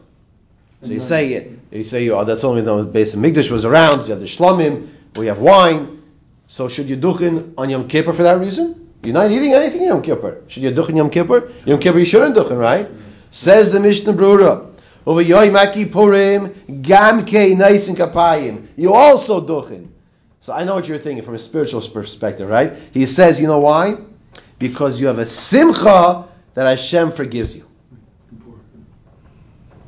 So 0.83 0.91
you 0.91 0.99
say, 0.99 1.35
it. 1.35 1.59
you 1.71 1.85
say, 1.85 2.09
oh, 2.09 2.25
that's 2.25 2.43
only 2.43 2.63
the 2.63 2.85
base 2.85 3.13
of 3.13 3.21
Migdash 3.21 3.51
was 3.51 3.67
around, 3.67 4.05
you 4.05 4.13
have 4.13 4.21
the 4.21 4.25
Shlomim, 4.25 4.89
we 5.15 5.27
have 5.27 5.39
wine. 5.39 6.03
So 6.47 6.69
should 6.69 6.89
you 6.89 6.97
duchen 6.97 7.53
on 7.59 7.69
Yom 7.69 7.87
Kippur 7.87 8.15
for 8.15 8.23
that 8.23 8.41
reason? 8.41 8.93
You're 9.03 9.13
not 9.13 9.31
eating 9.31 9.53
anything 9.53 9.83
Yom 9.83 10.01
Kippur. 10.01 10.43
Should 10.49 10.63
you 10.63 10.71
duchen 10.71 10.97
Yom 10.97 11.11
Kippur? 11.11 11.53
Yom 11.67 11.81
Kippur 11.81 11.99
you 11.99 12.07
shouldn't 12.07 12.35
duchen, 12.35 12.59
right? 12.59 12.89
Says 13.31 13.71
the 13.71 13.79
Mishnah 13.79 14.15
Brura. 14.15 14.73
Over 15.07 15.21
Yoy 15.21 15.51
Maki 15.51 15.93
Purim, 15.93 16.81
Gam 16.81 17.27
Ke 17.27 17.55
Nice 17.55 17.89
and 17.89 17.99
Kapayim. 17.99 18.69
You 18.75 18.95
also 18.95 19.47
duchin. 19.47 19.89
So 20.41 20.55
I 20.55 20.65
know 20.65 20.77
what 20.77 20.89
you're 20.89 20.97
thinking 20.97 21.23
from 21.23 21.35
a 21.35 21.39
spiritual 21.39 21.83
perspective, 21.83 22.49
right? 22.49 22.73
He 22.93 23.05
says, 23.05 23.39
you 23.39 23.49
know 23.49 23.59
why? 23.59 23.99
Because 24.59 25.01
you 25.01 25.07
have 25.09 25.19
a 25.19 25.27
simcha 25.27 26.27
that 26.55 26.67
Hashem 26.67 27.11
forgives 27.11 27.57
you. 27.57 27.67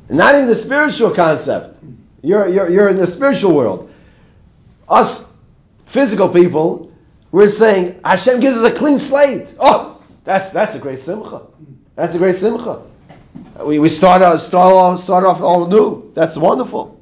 Not 0.09 0.35
even 0.35 0.47
the 0.47 0.55
spiritual 0.55 1.11
concept. 1.11 1.77
You're, 2.21 2.47
you're, 2.47 2.69
you're 2.69 2.89
in 2.89 2.95
the 2.95 3.07
spiritual 3.07 3.53
world. 3.55 3.91
Us 4.87 5.31
physical 5.85 6.29
people, 6.29 6.91
we're 7.31 7.47
saying 7.47 7.99
Hashem 8.03 8.39
gives 8.39 8.57
us 8.57 8.71
a 8.71 8.75
clean 8.75 8.99
slate. 8.99 9.53
Oh, 9.59 10.01
that's 10.23 10.49
that's 10.51 10.75
a 10.75 10.79
great 10.79 10.99
simcha. 10.99 11.43
That's 11.95 12.15
a 12.15 12.17
great 12.17 12.35
simcha. 12.35 12.83
We, 13.63 13.79
we 13.79 13.89
start 13.89 14.21
out 14.21 14.41
start 14.41 14.73
off 14.73 15.03
start 15.03 15.23
off 15.23 15.41
all 15.41 15.67
new. 15.67 16.11
That's 16.13 16.37
wonderful. 16.37 16.99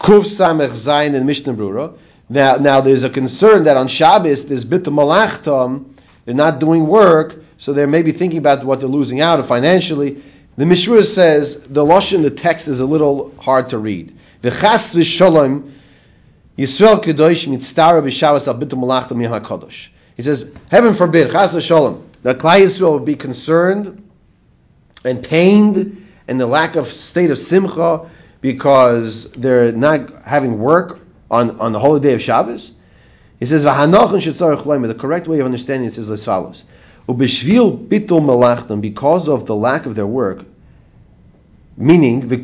Kuf 0.00 0.24
Samech 0.24 0.70
Zayin 0.70 1.14
and 1.14 1.26
Mishnah 1.26 1.54
Brura. 1.54 1.96
Now, 2.28 2.56
now 2.56 2.80
there's 2.80 3.04
a 3.04 3.10
concern 3.10 3.64
that 3.64 3.76
on 3.76 3.86
Shabbos 3.88 4.46
there's 4.46 4.64
bit 4.64 4.86
of 4.86 4.92
malachtam. 4.92 5.91
They're 6.24 6.34
not 6.34 6.60
doing 6.60 6.86
work, 6.86 7.42
so 7.58 7.72
they're 7.72 7.86
maybe 7.86 8.12
thinking 8.12 8.38
about 8.38 8.64
what 8.64 8.80
they're 8.80 8.88
losing 8.88 9.20
out 9.20 9.44
financially. 9.46 10.22
The 10.56 10.66
Mishnah 10.66 11.04
says 11.04 11.60
the 11.62 11.84
lashon, 11.84 12.22
the 12.22 12.30
text 12.30 12.68
is 12.68 12.80
a 12.80 12.86
little 12.86 13.34
hard 13.38 13.70
to 13.70 13.78
read. 13.78 14.16
He 14.42 14.50
says, 20.22 20.52
heaven 20.70 20.94
forbid, 20.94 21.30
chas 21.30 21.54
v'sholem, 21.54 22.02
that 22.22 22.38
Klai 22.38 22.60
Yisrael 22.60 22.94
would 22.94 23.04
be 23.04 23.14
concerned 23.14 24.08
and 25.04 25.24
pained 25.24 26.06
and 26.28 26.40
the 26.40 26.46
lack 26.46 26.76
of 26.76 26.86
state 26.86 27.30
of 27.30 27.38
simcha 27.38 28.08
because 28.40 29.30
they're 29.32 29.72
not 29.72 30.24
having 30.24 30.58
work 30.58 31.00
on, 31.30 31.60
on 31.60 31.72
the 31.72 31.78
holy 31.78 32.00
day 32.00 32.12
of 32.14 32.22
Shabbos. 32.22 32.72
He 33.42 33.46
says, 33.46 33.64
the 33.64 34.96
correct 34.96 35.26
way 35.26 35.40
of 35.40 35.46
understanding 35.46 35.88
it 35.88 35.98
is 35.98 36.08
as 36.08 36.24
follows. 36.24 36.62
Because 37.08 37.42
of 39.28 39.46
the 39.46 39.56
lack 39.56 39.86
of 39.86 39.96
their 39.96 40.06
work, 40.06 40.44
meaning 41.76 42.28
the 42.28 42.38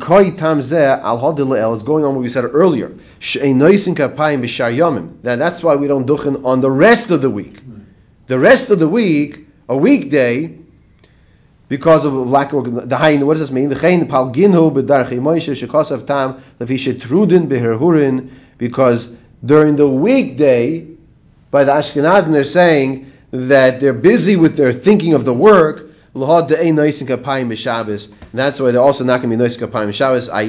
al 1.01 1.73
is 1.73 1.83
going 1.83 2.03
on 2.03 2.15
what 2.15 2.21
we 2.21 2.27
said 2.27 2.43
earlier. 2.43 2.89
That 3.21 5.21
that's 5.23 5.63
why 5.63 5.75
we 5.77 5.87
don't 5.87 6.05
duchen 6.05 6.43
on 6.43 6.59
the 6.59 6.69
rest 6.69 7.11
of 7.11 7.21
the 7.21 7.29
week. 7.29 7.61
The 8.27 8.37
rest 8.37 8.69
of 8.69 8.79
the 8.79 8.89
week, 8.89 9.47
a 9.69 9.77
weekday, 9.77 10.57
because 11.69 12.03
of 12.03 12.11
lack 12.11 12.51
of 12.51 12.89
the 12.89 12.97
hain. 12.97 13.25
What 13.25 13.37
does 13.37 13.49
this 13.49 13.51
mean? 13.51 13.69
The. 13.69 13.75
Because 18.57 19.09
during 19.45 19.77
the 19.77 19.87
weekday, 19.87 20.85
by 21.51 21.63
the 21.63 21.71
Ashkenazim, 21.71 22.31
they're 22.31 22.43
saying 22.43 23.11
that 23.31 23.79
they're 23.79 23.93
busy 23.93 24.35
with 24.35 24.55
their 24.55 24.73
thinking 24.73 25.13
of 25.13 25.25
the 25.25 25.33
work. 25.33 25.85
That's 26.13 26.29
why 28.59 28.71
they're 28.71 28.81
also 28.81 29.03
not 29.03 29.21
going 29.21 29.29
to 29.29 29.37
be 29.37 29.43
nois 29.43 29.57
kapayim 29.57 29.93
Shabbos. 29.93 30.39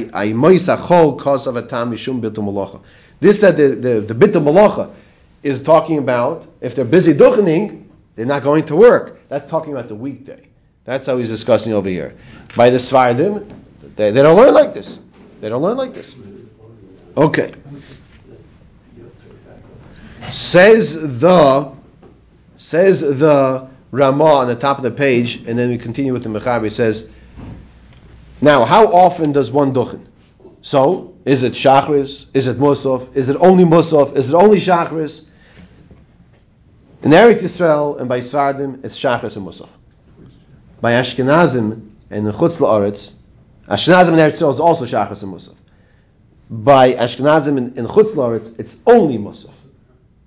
This 3.21 3.41
that 3.41 3.57
the 3.57 3.69
the, 3.69 4.01
the 4.01 4.15
bitul 4.15 4.43
malacha 4.43 4.91
is 5.43 5.63
talking 5.63 5.99
about. 5.99 6.47
If 6.61 6.75
they're 6.75 6.85
busy 6.85 7.15
duchening, 7.15 7.85
they're 8.17 8.27
not 8.27 8.43
going 8.43 8.65
to 8.67 8.77
work. 8.77 9.21
That's 9.29 9.47
talking 9.49 9.73
about 9.73 9.89
the 9.89 9.95
weekday. 9.95 10.49
That's 10.85 11.07
how 11.07 11.19
he's 11.19 11.29
discussing 11.29 11.73
over 11.73 11.89
here. 11.89 12.15
By 12.57 12.71
the 12.71 12.79
Svardim, 12.79 13.49
they, 13.97 14.11
they 14.11 14.23
don't 14.23 14.37
learn 14.37 14.55
like 14.55 14.75
this. 14.75 14.99
They 15.41 15.49
don't 15.49 15.63
learn 15.63 15.77
like 15.77 15.93
this. 15.93 16.17
Okay. 17.17 17.55
Says 20.33 20.95
the 20.95 21.73
says 22.57 23.01
the 23.01 23.69
Ramah 23.91 24.25
on 24.25 24.49
the 24.49 24.55
top 24.55 24.77
of 24.77 24.83
the 24.83 24.91
page, 24.91 25.37
and 25.47 25.59
then 25.59 25.71
we 25.71 25.79
continue 25.79 26.13
with 26.13 26.23
the 26.23 26.29
Mechaber. 26.29 26.65
He 26.65 26.71
says, 26.71 27.09
now, 28.41 28.65
how 28.65 28.87
often 28.87 29.33
does 29.33 29.51
one 29.51 29.73
duchen? 29.75 30.07
So, 30.63 31.15
is 31.25 31.43
it 31.43 31.55
Shachris? 31.55 32.27
Is 32.33 32.47
it 32.47 32.59
Musaf? 32.59 33.17
Is 33.17 33.29
it 33.29 33.37
only 33.41 33.65
Musaf? 33.65 34.17
Is 34.17 34.29
it 34.29 34.35
only 34.35 34.59
Shachris? 34.59 35.25
In 37.03 37.11
Eretz 37.11 37.43
Yisrael 37.43 37.99
and 37.99 38.09
by 38.09 38.21
Svardim, 38.21 38.85
it's 38.85 38.99
Shachris 38.99 39.37
and 39.37 39.47
Musaf 39.47 39.69
by 40.81 40.93
Ashkenazim 40.93 41.91
and 42.11 42.27
the 42.27 42.33
Chutz 42.33 42.57
La'aretz, 42.57 43.13
Ashkenazim 43.69 44.09
and 44.09 44.19
Eretz 44.19 44.39
Yisrael 44.39 44.53
is 44.53 44.61
also 44.61 44.87
Shachas 44.87 45.23
and 45.23 45.33
Musaf. 45.33 45.55
By 46.49 46.95
Ashkenazim 46.95 47.59
and, 47.59 47.79
and 47.79 47.89
Chutz 47.89 48.15
La'aretz, 48.15 48.59
it's 48.59 48.77
only 48.87 49.19
Musaf. 49.19 49.53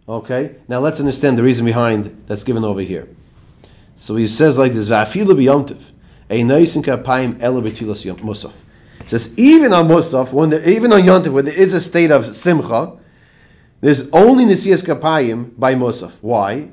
Okay? 0.07 0.55
Now 0.67 0.79
let's 0.79 1.00
understand 1.00 1.38
the 1.38 1.43
reason 1.43 1.65
behind 1.65 2.24
that's 2.27 2.43
given 2.43 2.63
over 2.63 2.81
here. 2.81 3.07
So 3.95 4.15
he 4.15 4.27
says 4.27 4.57
like 4.57 4.74
this, 4.74 4.89
Va'afilu 4.89 5.27
b'yomtiv, 5.27 5.81
a 6.29 6.41
noisin 6.41 6.83
kapayim 6.83 7.41
ela 7.41 7.62
b'tilas 7.62 8.05
Musaf. 8.19 8.53
It 9.01 9.10
says, 9.10 9.38
even 9.38 9.74
on 9.74 9.88
Musaf, 9.88 10.31
when 10.31 10.50
there, 10.50 10.67
even 10.67 10.93
on 10.93 11.01
Yontif, 11.01 11.31
when 11.33 11.45
there 11.45 11.53
is 11.53 11.74
a 11.74 11.81
state 11.81 12.12
of 12.12 12.36
Simcha, 12.36 12.93
there's 13.81 14.10
only 14.12 14.45
Nisias 14.45 14.81
Kapayim 14.81 15.60
by 15.60 15.75
Musaf. 15.75 16.13
Why? 16.22 16.69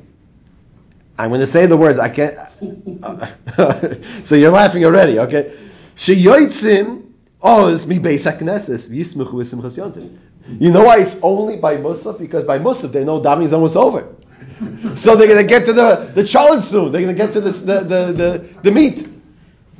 I'm 1.19 1.31
going 1.31 1.41
to 1.41 1.47
say 1.47 1.67
the 1.67 1.77
words. 1.77 1.99
I 1.99 2.09
can't. 2.09 2.39
so 4.27 4.37
you're 4.37 4.53
laughing 4.53 4.85
already, 4.85 5.19
okay? 5.19 5.53
Sheyoitzim 5.97 7.03
oz 7.43 7.85
mi 7.85 7.99
beis 7.99 8.31
hakneses 8.31 8.87
v'yismuchu 8.87 9.33
v'simchas 9.33 9.77
yontif. 9.77 10.17
You 10.49 10.71
know 10.73 10.85
why 10.85 11.01
it's 11.01 11.17
only 11.23 11.57
by 11.57 11.77
Musaf? 11.77 12.19
Because 12.19 12.45
by 12.45 12.59
Musaf 12.59 12.93
they 12.93 13.05
know 13.05 13.21
Dami 13.21 13.45
is 13.45 13.53
almost 13.53 13.77
over. 13.77 14.07
so 14.95 15.17
they're 15.17 15.29
going 15.29 15.39
to 15.39 15.49
get 15.49 15.67
to 15.67 15.73
the 15.73 16.11
the 16.15 16.23
challah 16.23 16.63
soon. 16.63 16.93
They're 16.93 17.03
going 17.03 17.15
to 17.15 17.23
get 17.23 17.33
to 17.35 17.41
this, 17.41 17.61
the, 17.61 17.81
the, 17.81 18.13
the, 18.13 18.49
the 18.63 18.71
meat. 18.71 19.07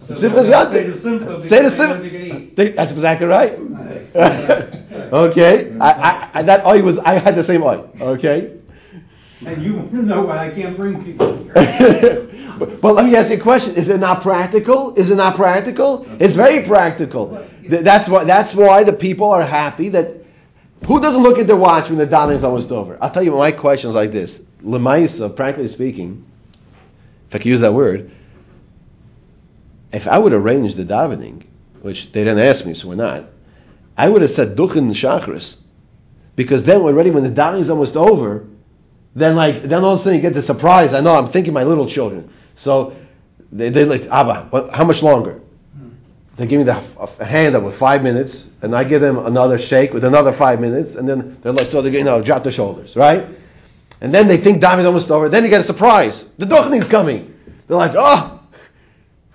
Simchas 0.03 0.49
yontif. 0.51 1.43
Say 1.43 1.63
the 1.63 1.71
simcha. 1.71 2.73
That's 2.75 2.93
exactly 2.93 3.27
right. 3.27 3.59
okay, 5.13 5.73
I, 5.81 6.31
I, 6.35 6.43
that 6.43 6.67
eye 6.67 6.81
was 6.81 6.99
I 6.99 7.15
had 7.15 7.35
the 7.35 7.43
same 7.43 7.65
eye. 7.65 7.83
Okay. 8.01 8.57
And 9.47 9.63
you 9.63 9.73
know 9.93 10.23
why 10.23 10.49
I 10.49 10.51
can't 10.51 10.77
bring 10.77 11.03
people 11.03 11.37
here. 11.55 12.29
but, 12.59 12.81
but 12.81 12.95
let 12.95 13.07
me 13.07 13.17
ask 13.17 13.31
you 13.31 13.37
a 13.37 13.41
question: 13.41 13.75
Is 13.75 13.89
it 13.89 13.99
not 14.01 14.21
practical? 14.21 14.95
Is 14.95 15.11
it 15.11 15.17
not 15.17 15.37
practical? 15.37 16.07
It's 16.21 16.35
very 16.35 16.67
practical. 16.67 17.47
Th- 17.63 17.83
That's 17.83 18.09
why. 18.09 18.25
That's 18.25 18.55
why 18.55 18.85
the 18.85 18.93
people 18.93 19.31
are 19.31 19.45
happy 19.45 19.89
that. 19.91 20.20
Who 20.87 21.01
doesn't 21.01 21.23
look 21.23 21.39
at 21.39 21.47
their 21.47 21.57
watch 21.57 21.89
when 21.89 21.99
the 21.99 22.07
davening 22.07 22.35
is 22.35 22.45
almost 22.45 22.73
over? 22.73 22.99
I'll 23.01 23.11
tell 23.11 23.23
you 23.23 23.33
my 23.33 23.53
question 23.53 23.91
is 23.91 23.97
like 23.97 24.13
this: 24.13 24.41
Lemaisa, 24.63 25.35
practically 25.35 25.69
speaking, 25.69 26.25
if 27.29 27.35
I 27.35 27.39
can 27.39 27.49
use 27.49 27.61
that 27.61 27.75
word, 27.75 28.11
if 29.93 30.09
I 30.09 30.19
would 30.19 30.33
arrange 30.33 30.75
the 30.75 30.85
davening, 30.85 31.45
which 31.83 32.13
they 32.13 32.25
didn't 32.25 32.45
ask 32.45 32.65
me, 32.65 32.75
so 32.75 32.89
we're 32.89 32.95
not, 32.95 33.27
I 33.97 34.09
would 34.09 34.23
have 34.23 34.31
said 34.31 34.57
duchen 34.57 34.91
shachris, 34.91 35.57
because 36.35 36.63
then 36.65 36.81
already 36.81 37.11
when 37.11 37.25
the 37.25 37.31
davening 37.31 37.61
is 37.61 37.71
almost 37.71 37.97
over, 37.97 38.47
then 39.15 39.37
like 39.37 39.63
then 39.63 39.85
all 39.85 39.95
of 39.95 40.01
a 40.01 40.03
sudden 40.03 40.17
you 40.17 40.23
get 40.23 40.35
the 40.35 40.43
surprise. 40.43 40.95
I 40.95 41.01
know 41.01 41.15
I'm 41.15 41.27
thinking 41.27 41.53
my 41.53 41.65
little 41.65 41.87
children, 41.87 42.31
so 42.57 42.95
they 43.53 43.69
they 43.69 43.85
like 43.85 44.07
Abba, 44.07 44.47
what, 44.51 44.71
how 44.71 44.85
much 44.85 45.03
longer? 45.03 45.43
They 46.41 46.47
give 46.47 46.57
me 46.59 46.65
the 46.65 46.83
a 47.21 47.25
hand 47.27 47.55
up 47.55 47.63
with 47.65 47.77
five 47.77 48.03
minutes, 48.03 48.49
and 48.63 48.75
I 48.75 48.85
give 48.85 49.03
them 49.03 49.19
another 49.19 49.59
shake 49.59 49.93
with 49.93 50.05
another 50.05 50.33
five 50.33 50.59
minutes, 50.59 50.95
and 50.95 51.07
then 51.07 51.37
they're 51.43 51.53
like 51.53 51.67
so 51.67 51.83
they're, 51.83 51.93
you 51.93 52.03
know 52.03 52.23
drop 52.23 52.45
their 52.45 52.51
shoulders, 52.53 52.97
right? 52.97 53.27
And 54.01 54.15
then 54.15 54.27
they 54.27 54.39
think 54.39 54.63
davening's 54.63 54.87
almost 54.87 55.11
over. 55.11 55.29
Then 55.29 55.43
they 55.43 55.51
get 55.51 55.61
a 55.61 55.65
surprise. 55.65 56.25
The 56.39 56.47
duchening's 56.47 56.89
coming. 56.89 57.39
They're 57.69 57.77
like, 57.77 57.93
oh. 57.95 58.41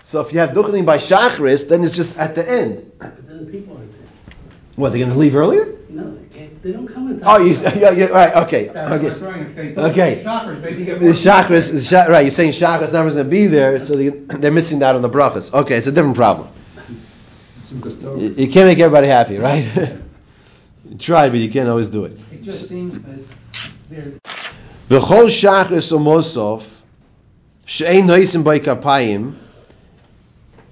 So 0.02 0.22
if 0.22 0.34
you 0.34 0.40
have 0.40 0.50
duchening 0.52 0.84
by 0.88 0.98
shachris, 0.98 1.70
then 1.70 1.84
it's 1.84 1.96
just 1.96 2.18
at 2.18 2.34
the 2.34 2.50
end. 2.50 2.92
But 2.98 3.28
then 3.28 3.46
people 3.52 3.78
aren't 3.78 3.92
there. 3.92 4.02
What? 4.76 4.90
They're 4.90 4.98
going 5.00 5.12
to 5.12 5.18
leave 5.20 5.36
earlier? 5.36 5.76
No, 5.90 6.16
they 6.16 6.26
can't. 6.40 6.64
They 6.64 6.72
don't 6.72 6.88
come 6.88 7.12
in. 7.12 7.22
Oh, 7.24 7.38
you, 7.38 7.54
yeah, 7.54 7.92
yeah, 7.92 8.06
right, 8.06 8.36
okay, 8.48 8.66
That's 8.70 8.90
what 8.90 9.00
I 9.00 9.04
was 9.04 9.12
okay. 9.14 9.20
trying 9.20 9.56
to 9.56 9.76
say. 9.76 9.82
Okay. 9.92 10.24
Shoppers, 10.24 10.62
they 10.64 10.84
get 10.84 11.00
The 11.00 11.06
more- 11.06 11.14
chakras, 11.14 11.72
the 11.72 11.80
sha- 11.82 12.06
right? 12.10 12.22
You're 12.22 12.32
saying 12.32 12.54
chakras 12.54 12.92
never 12.92 13.12
going 13.12 13.24
to 13.24 13.30
be 13.30 13.46
there, 13.46 13.80
so 13.86 13.96
they, 13.96 14.10
they're 14.10 14.52
missing 14.52 14.82
out 14.82 14.96
on 14.96 15.04
the 15.04 15.10
brachas. 15.12 15.54
Okay, 15.54 15.76
it's 15.78 15.86
a 15.86 15.92
different 15.92 16.16
problem. 16.16 16.48
You, 17.72 18.48
can't 18.48 18.67
make 18.67 18.79
everybody 18.79 19.07
happy, 19.07 19.38
right? 19.38 19.65
try, 21.00 21.29
but 21.29 21.39
you 21.39 21.50
can't 21.50 21.69
always 21.69 21.89
do 21.89 22.05
it. 22.05 22.17
It 22.31 22.43
just 22.43 22.69
seems 22.69 23.00
that 23.01 23.24
they're 23.89 24.13
V'chol 24.89 25.25
shachris 25.25 25.91
o 25.91 26.63
she'ein 27.65 28.05
noisim 28.05 28.43
by 28.43 28.60
kapayim. 28.60 29.36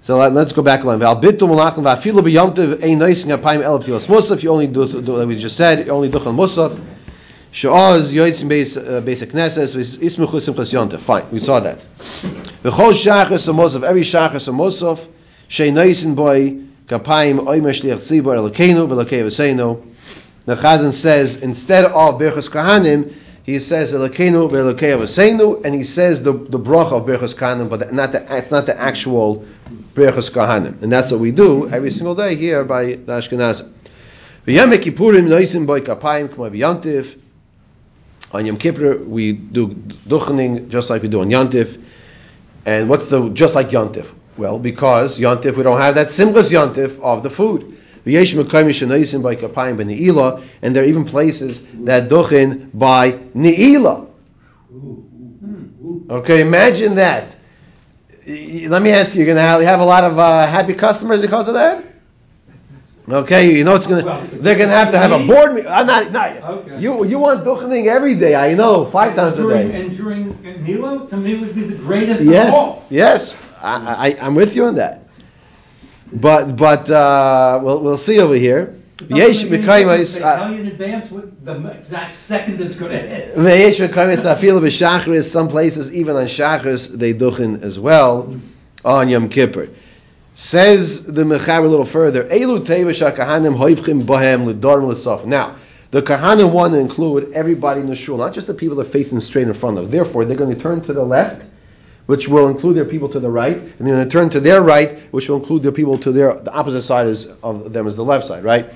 So 0.04 0.18
let, 0.18 0.36
us 0.36 0.52
go 0.52 0.62
back 0.62 0.84
a 0.84 0.88
line. 0.88 1.00
V'al 1.00 1.20
bitul 1.20 1.50
malachim 1.50 1.84
v'afilu 1.84 2.20
b'yomtiv 2.22 2.84
ein 2.84 3.00
noisim 3.00 3.36
kapayim 3.36 3.64
el 3.64 3.80
tilos 3.80 4.06
mosov. 4.06 4.44
You 4.44 4.52
only 4.52 4.68
do, 4.68 5.02
do 5.02 5.18
like 5.18 5.28
we 5.28 5.38
just 5.38 5.58
said. 5.58 5.88
You 5.88 5.94
only 5.94 6.10
do 6.10 6.20
on 6.20 6.38
mosov. 6.38 6.80
She'oz 7.52 8.14
yoitzim 8.14 8.50
beis 8.50 8.78
uh, 8.78 9.02
beis 9.02 9.26
knesses 9.26 9.76
v'ismuchu 9.76 10.40
simchas 10.40 10.72
yontiv. 10.72 11.00
Fine, 11.00 11.32
we 11.32 11.40
saw 11.40 11.60
that. 11.60 11.80
V'chol 12.62 12.94
shachris 12.94 13.50
o 13.50 13.54
mosov. 13.54 13.82
Every 13.82 14.02
shachris 14.02 14.48
o 14.48 14.52
mosov 14.52 15.08
she'ein 15.48 15.74
noisim 15.74 16.16
by 16.16 16.73
kapayim 16.88 17.46
oimer 17.46 17.74
tzibor 17.74 18.36
elokeinu 18.36 18.88
v'elokei 18.88 19.24
v'seinu. 19.24 19.94
The 20.46 20.56
Chazan 20.56 20.92
says 20.92 21.38
instead 21.38 21.86
of 21.86 22.20
Berchus 22.20 22.50
Kahanim, 22.50 23.16
he 23.44 23.60
says 23.60 23.94
Elokeinu 23.94 24.50
ve'Elokei 24.50 24.98
Avosenu, 24.98 25.64
and 25.64 25.74
he 25.74 25.84
says 25.84 26.22
the 26.22 26.34
the 26.34 26.60
bracha 26.60 26.94
of 26.94 27.06
Berchus 27.06 27.34
Kahanim, 27.34 27.70
but 27.70 27.94
not 27.94 28.12
the 28.12 28.38
it's 28.38 28.52
not 28.52 28.66
the 28.66 28.78
actual 28.80 29.46
Berchus 29.94 30.30
Kahanim, 30.32 30.82
and 30.82 30.92
that's 30.92 31.12
what 31.12 31.22
we 31.22 31.32
do 31.32 31.70
every 31.70 31.92
single 31.92 32.16
day 32.16 32.36
here 32.36 32.64
by 32.66 32.86
the 32.86 33.14
Ashkenazim. 33.14 33.72
V'Yom 34.46 34.74
Kippurim 34.74 35.28
noisim 35.28 35.66
by 35.66 35.80
kapayim 35.80 36.28
k'mo 36.28 36.50
b'yantiv. 36.52 37.20
On 38.34 38.46
Yom 38.46 38.58
Kippur 38.58 38.98
we 38.98 39.32
do 39.34 39.68
duchening 39.68 40.68
just 40.70 40.90
like 40.90 41.04
we 41.04 41.08
do 41.08 41.22
on 41.22 41.30
Yantif. 41.30 41.82
And 42.66 42.90
what's 42.90 43.08
the 43.08 43.30
just 43.30 43.56
like 43.56 43.70
Yantif? 43.70 44.12
Well, 44.38 44.58
because 44.60 45.20
yontif, 45.20 45.58
we 45.58 45.64
don't 45.64 45.80
have 45.80 45.96
that 45.96 46.08
simchas 46.08 46.52
yontif 46.52 47.00
of 47.00 47.24
the 47.24 47.30
food. 47.30 47.78
V'yesh 48.06 48.34
mekayim 48.36 48.70
shenoisim 48.70 49.22
by 49.22 49.36
kapayim 49.36 49.78
b'ne'ilah, 49.78 50.44
and 50.62 50.76
there 50.76 50.84
are 50.84 50.88
even 50.88 51.06
places 51.06 51.62
that 51.86 52.10
duchen 52.10 52.70
by 52.74 53.12
ne'ilah. 53.36 54.08
Okay, 56.10 56.42
imagine 56.42 56.96
that. 56.96 57.36
Let 58.28 58.82
me 58.82 58.92
ask 58.92 59.14
you, 59.16 59.24
you're 59.24 59.36
gonna 59.36 59.42
have, 59.66 59.80
a 59.80 59.86
lot 59.86 60.04
of 60.04 60.18
uh, 60.18 60.48
happy 60.48 60.74
customers 60.74 61.22
because 61.22 61.48
of 61.48 61.54
that? 61.56 61.84
Okay, 63.10 63.54
you 63.58 63.66
know 63.66 63.76
it's 63.76 63.86
gonna. 63.86 64.06
Well, 64.06 64.26
They're 64.32 64.56
gonna 64.58 64.72
have 64.72 64.92
to 64.92 64.98
have 64.98 65.12
a 65.12 65.28
board 65.28 65.56
meeting. 65.56 65.70
I'm 65.70 65.86
not. 65.86 66.12
not 66.14 66.38
Okay. 66.42 66.80
You 66.80 67.04
you 67.04 67.20
want 67.20 67.44
duchening 67.44 67.88
every 67.88 68.16
day? 68.16 68.34
I 68.34 68.54
know, 68.54 68.86
five 68.86 69.14
times 69.14 69.38
a 69.38 69.42
During- 69.42 69.68
day. 69.72 69.82
And 69.82 69.98
during 69.98 71.08
to 71.10 71.18
me, 71.18 71.36
would 71.36 71.54
be 71.54 71.64
the 71.64 71.76
greatest 71.76 72.22
of 72.22 72.28
Yes, 72.28 72.54
all. 72.54 72.86
yes, 72.90 73.36
I, 73.64 74.10
I, 74.10 74.18
I'm 74.26 74.36
with 74.36 74.56
you 74.56 74.66
on 74.66 74.76
that. 74.76 75.08
But 76.12 76.56
but 76.56 76.90
uh, 76.90 77.60
we'll 77.64 77.80
we'll 77.80 77.98
see 77.98 78.20
over 78.20 78.36
here. 78.36 78.80
Yesh 79.08 79.44
mekayim 79.46 80.20
tell 80.20 80.54
you 80.54 80.62
in 80.62 80.68
advance 80.68 81.10
what 81.10 81.44
the 81.44 81.72
exact 81.72 82.14
second 82.14 82.62
it's 82.62 82.76
going 82.76 82.92
to 82.92 83.00
hit. 83.00 83.36
Ve'yesh 83.36 83.88
mekayim 83.88 84.14
afil 84.14 84.62
b'shachris. 84.62 85.24
Some 85.24 85.48
places 85.48 85.94
even 85.94 86.16
on 86.16 86.26
shachris 86.26 86.90
they 86.90 87.14
duchen 87.14 87.64
as 87.64 87.80
well 87.80 88.40
on 88.86 89.10
Yom 89.10 89.30
Kippur. 89.30 89.70
Says 90.36 91.06
the 91.06 91.24
Mechaber 91.24 91.66
a 91.66 91.68
little 91.68 91.86
further. 91.86 92.26
Elu 92.26 92.60
tevish 92.66 93.16
kahanim 93.16 93.58
hoivchim 93.58 94.06
bohem 94.06 94.46
l'dorim 94.46 94.88
l'sof. 94.88 95.26
Now. 95.26 95.56
The 95.92 96.02
kahanim 96.02 96.52
want 96.52 96.74
to 96.74 96.80
include 96.80 97.34
everybody 97.34 97.80
in 97.80 97.86
the 97.86 97.96
shul, 97.96 98.18
not 98.18 98.34
just 98.34 98.48
the 98.48 98.56
people 98.56 98.78
that 98.78 98.88
are 98.88 98.90
facing 98.90 99.20
straight 99.20 99.48
in 99.48 99.54
front 99.54 99.78
of. 99.78 99.92
Therefore, 99.92 100.26
they're 100.26 100.36
going 100.36 100.50
to 100.50 100.60
turn 100.60 100.82
to 100.82 100.94
the 100.94 101.04
left, 101.04 101.46
which 102.06 102.28
will 102.28 102.50
include 102.50 102.76
their 102.76 102.86
people 102.86 103.08
to 103.10 103.20
the 103.20 103.30
right, 103.30 103.58
and 103.58 103.80
then 103.80 103.86
they're 103.86 103.96
going 103.96 104.10
to 104.10 104.12
turn 104.12 104.30
to 104.32 104.40
their 104.40 104.62
right, 104.62 105.00
which 105.12 105.30
will 105.30 105.38
include 105.38 105.64
their 105.64 105.72
people 105.72 105.98
to 105.98 106.12
their 106.12 106.34
the 106.34 106.52
opposite 106.52 106.82
side 106.82 107.08
is, 107.08 107.28
of 107.42 107.72
them 107.72 107.88
is 107.88 107.96
the 107.96 108.04
left 108.04 108.26
side, 108.26 108.44
right? 108.44 108.72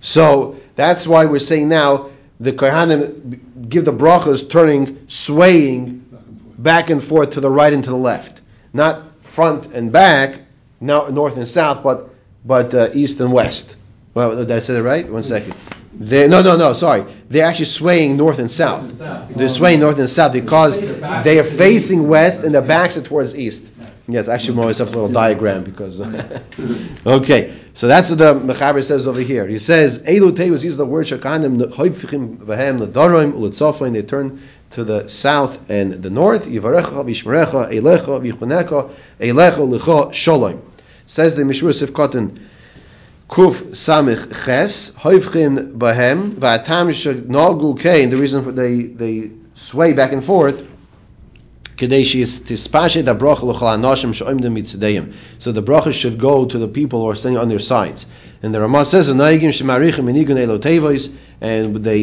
So 0.00 0.56
that's 0.76 1.06
why 1.06 1.26
we're 1.26 1.40
saying 1.40 1.68
now 1.68 2.10
the 2.40 2.52
kohanim 2.52 3.68
give 3.68 3.84
the 3.84 3.92
brachas 3.92 4.48
turning, 4.48 5.06
swaying 5.08 6.04
back 6.58 6.90
and 6.90 7.02
forth 7.02 7.32
to 7.32 7.40
the 7.40 7.50
right 7.50 7.72
and 7.72 7.82
to 7.84 7.90
the 7.90 7.96
left, 7.96 8.40
not 8.72 9.22
front 9.22 9.66
and 9.66 9.90
back, 9.92 10.40
now 10.80 11.08
north 11.08 11.36
and 11.36 11.48
south, 11.48 11.82
but 11.82 12.10
but 12.44 12.72
uh, 12.74 12.90
east 12.94 13.20
and 13.20 13.32
west. 13.32 13.76
Well, 14.14 14.36
did 14.36 14.50
I 14.50 14.60
say 14.60 14.74
that 14.74 14.82
right? 14.82 15.08
One 15.10 15.24
second. 15.24 15.54
They, 15.98 16.28
no, 16.28 16.42
no, 16.42 16.56
no. 16.56 16.74
Sorry, 16.74 17.04
they're 17.28 17.44
actually 17.46 17.64
swaying 17.64 18.16
north 18.16 18.38
and 18.38 18.50
south. 18.50 18.82
North 18.82 18.90
and 18.90 18.98
south. 18.98 19.34
They're 19.34 19.48
swaying 19.48 19.80
north 19.80 19.98
and 19.98 20.08
south 20.08 20.32
because 20.32 20.78
they 20.78 21.40
are 21.40 21.44
facing 21.44 22.06
west 22.06 22.44
and 22.44 22.54
their 22.54 22.62
backs 22.62 22.96
are 22.96 23.02
towards 23.02 23.36
east. 23.36 23.68
Yes, 24.10 24.26
actually, 24.28 24.58
always 24.58 24.78
have 24.78 24.88
a 24.88 24.92
little 24.92 25.12
diagram 25.12 25.64
because. 25.64 26.00
okay, 27.06 27.54
so 27.74 27.88
that's 27.88 28.08
what 28.08 28.18
the 28.18 28.34
Mechaber 28.34 28.82
says 28.82 29.06
over 29.06 29.20
here. 29.20 29.46
He 29.46 29.58
says, 29.58 29.98
"Elu 29.98 30.32
tevus." 30.32 30.64
Are 30.64 30.76
the 30.76 30.86
words 30.86 31.10
shakanim 31.10 31.60
hoipfichim 31.72 32.38
v'hem 32.38 32.78
l'darim 32.78 33.32
u'litzofin. 33.32 33.92
They 33.92 34.02
turn 34.02 34.40
to 34.70 34.84
the 34.84 35.08
south 35.08 35.68
and 35.68 36.02
the 36.02 36.08
north. 36.08 36.46
Yivarecha 36.46 37.04
v'yishmerecha 37.04 37.70
eilecha 37.70 38.22
v'yichuneka 38.22 38.90
eilecha 39.20 39.68
l'cha 39.68 40.12
shalom. 40.12 40.62
Says 41.06 41.34
the 41.34 41.42
Mishmur 41.42 41.74
Sifkotin. 41.74 42.46
Kuf 43.28 43.62
Samich 43.72 44.44
Ches, 44.44 44.92
Hoivchim 44.92 45.76
Bahem, 45.76 46.32
Vatam 46.32 46.88
Nagu 47.26 47.78
Kain, 47.78 48.08
the 48.08 48.16
reason 48.16 48.42
for 48.42 48.52
they 48.52 48.84
they 48.84 49.30
sway 49.54 49.92
back 49.92 50.12
and 50.12 50.24
forth. 50.24 50.66
So 51.78 51.86
the 51.86 51.96
bracha 55.62 55.92
should 55.92 56.18
go 56.18 56.44
to 56.46 56.58
the 56.58 56.66
people 56.66 57.02
who 57.02 57.10
are 57.10 57.14
standing 57.14 57.40
on 57.40 57.48
their 57.48 57.60
sides. 57.60 58.06
And 58.42 58.52
the 58.52 58.60
Ramah 58.60 58.84
says, 58.84 59.06
and 59.06 59.20
they 59.20 59.38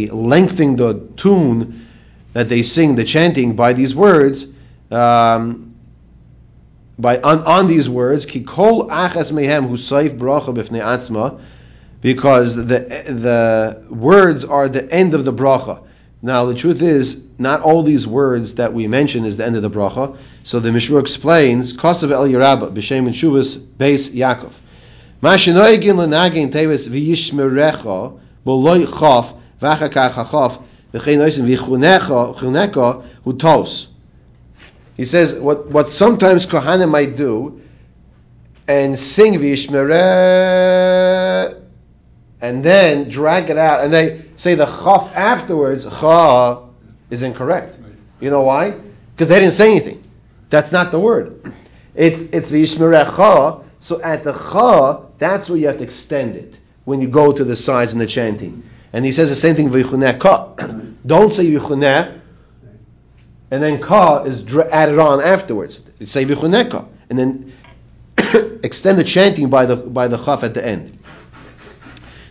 lengthen 0.08 0.76
the 0.78 1.10
tune 1.18 1.88
that 2.32 2.48
they 2.48 2.64
sing, 2.64 2.96
the 2.96 3.04
chanting 3.04 3.56
by 3.58 3.74
these 3.74 3.94
words. 3.94 4.48
Um, 4.92 5.75
by 6.98 7.20
on, 7.20 7.44
on 7.44 7.68
these 7.68 7.90
words, 7.90 8.26
ki 8.26 8.44
kol 8.44 8.88
achas 8.88 9.32
mehem 9.32 9.68
hu 9.68 9.76
saif 9.76 10.18
bracha 10.18 10.54
b'fnei 10.56 10.82
atzma, 10.82 11.40
because 12.02 12.56
the 12.56 12.64
the 12.64 13.84
words 13.90 14.46
are 14.46 14.70
the 14.70 14.92
end 14.92 15.14
of 15.14 15.26
the 15.26 15.34
bracha. 15.34 15.82
Now 16.22 16.46
the 16.46 16.56
truth 16.56 16.82
is, 16.82 17.22
not 17.38 17.62
all 17.62 17.84
these 17.84 18.08
words 18.08 18.56
that 18.56 18.74
we 18.74 18.88
mention 18.88 19.26
is 19.26 19.38
the 19.38 19.46
end 19.46 19.56
of 19.56 19.62
the 19.62 19.70
bracha. 19.70 20.18
So 20.44 20.60
the 20.60 20.72
Mishnah 20.72 20.98
explains, 20.98 21.74
Kosav 21.74 22.12
El 22.12 22.28
Yerabba 22.28 22.74
b'shem 22.74 23.08
and 23.08 23.16
Shuvas 23.16 23.58
Beis 23.58 24.10
Yaakov. 24.12 24.54
Mashinoigin 25.22 25.96
lenagin 25.96 26.52
teves 26.52 26.88
v'yishmerecha 26.88 28.20
b'loy 28.46 28.86
chof 28.86 29.36
v'achakach 29.62 30.14
hachof 30.14 30.62
v'chein 30.94 31.20
oisim 31.20 31.46
v'chunecha 31.48 32.38
chunecha 32.38 33.04
hu 33.24 33.34
tos. 33.34 33.88
He 34.96 35.06
says 35.06 35.34
what, 35.34 35.68
what 35.68 35.94
sometimes 35.94 36.46
Kohanim 36.46 36.90
might 36.90 37.16
do 37.16 37.62
and 38.68 38.98
sing 38.98 39.34
Vishmere 39.36 39.86
and 42.42 42.64
then 42.64 43.10
drag 43.10 43.50
it 43.50 43.58
out 43.58 43.84
and 43.84 43.94
they 43.94 44.26
say 44.36 44.56
the 44.56 44.66
chaf 44.66 45.16
afterwards, 45.16 45.86
cha 45.86 46.64
is 47.10 47.22
incorrect. 47.22 47.78
You 48.20 48.30
know 48.30 48.42
why? 48.42 48.72
Because 49.14 49.28
they 49.28 49.40
didn't 49.40 49.54
say 49.54 49.72
anything. 49.72 50.04
That's 50.50 50.72
not 50.72 50.92
the 50.92 51.00
word. 51.00 51.54
It's 51.94 52.22
it's 52.22 52.52
v'yishmerecha. 52.52 53.64
So 53.80 54.02
at 54.02 54.24
the 54.24 54.34
cha, 54.34 55.02
that's 55.18 55.50
where 55.50 55.58
you 55.58 55.68
have 55.68 55.78
to 55.78 55.84
extend 55.84 56.36
it 56.36 56.60
when 56.86 57.02
you 57.02 57.08
go 57.08 57.32
to 57.32 57.44
the 57.44 57.56
sides 57.56 57.94
in 57.94 58.00
the 58.00 58.08
chanting. 58.08 58.64
And 58.94 59.04
he 59.04 59.12
says 59.12 59.30
the 59.30 59.36
same 59.36 59.56
thing. 59.56 59.70
Don't 61.06 61.34
say 61.34 61.46
yichuneh, 61.46 62.22
and 63.56 63.64
then 63.64 63.80
ka 63.80 64.24
is 64.24 64.54
added 64.58 65.00
on 65.00 65.22
afterwards. 65.22 65.80
You 65.98 66.06
say 66.06 66.26
v'yichuneh 66.26 66.70
ka, 66.70 66.84
and 67.10 67.18
then 67.18 67.54
extend 68.64 69.00
the 69.00 69.06
chanting 69.06 69.50
by 69.50 69.66
the 69.66 69.78
by 69.78 70.10
the 70.10 70.18
chaf 70.18 70.44
at 70.44 70.54
the 70.54 70.66
end. 70.66 71.00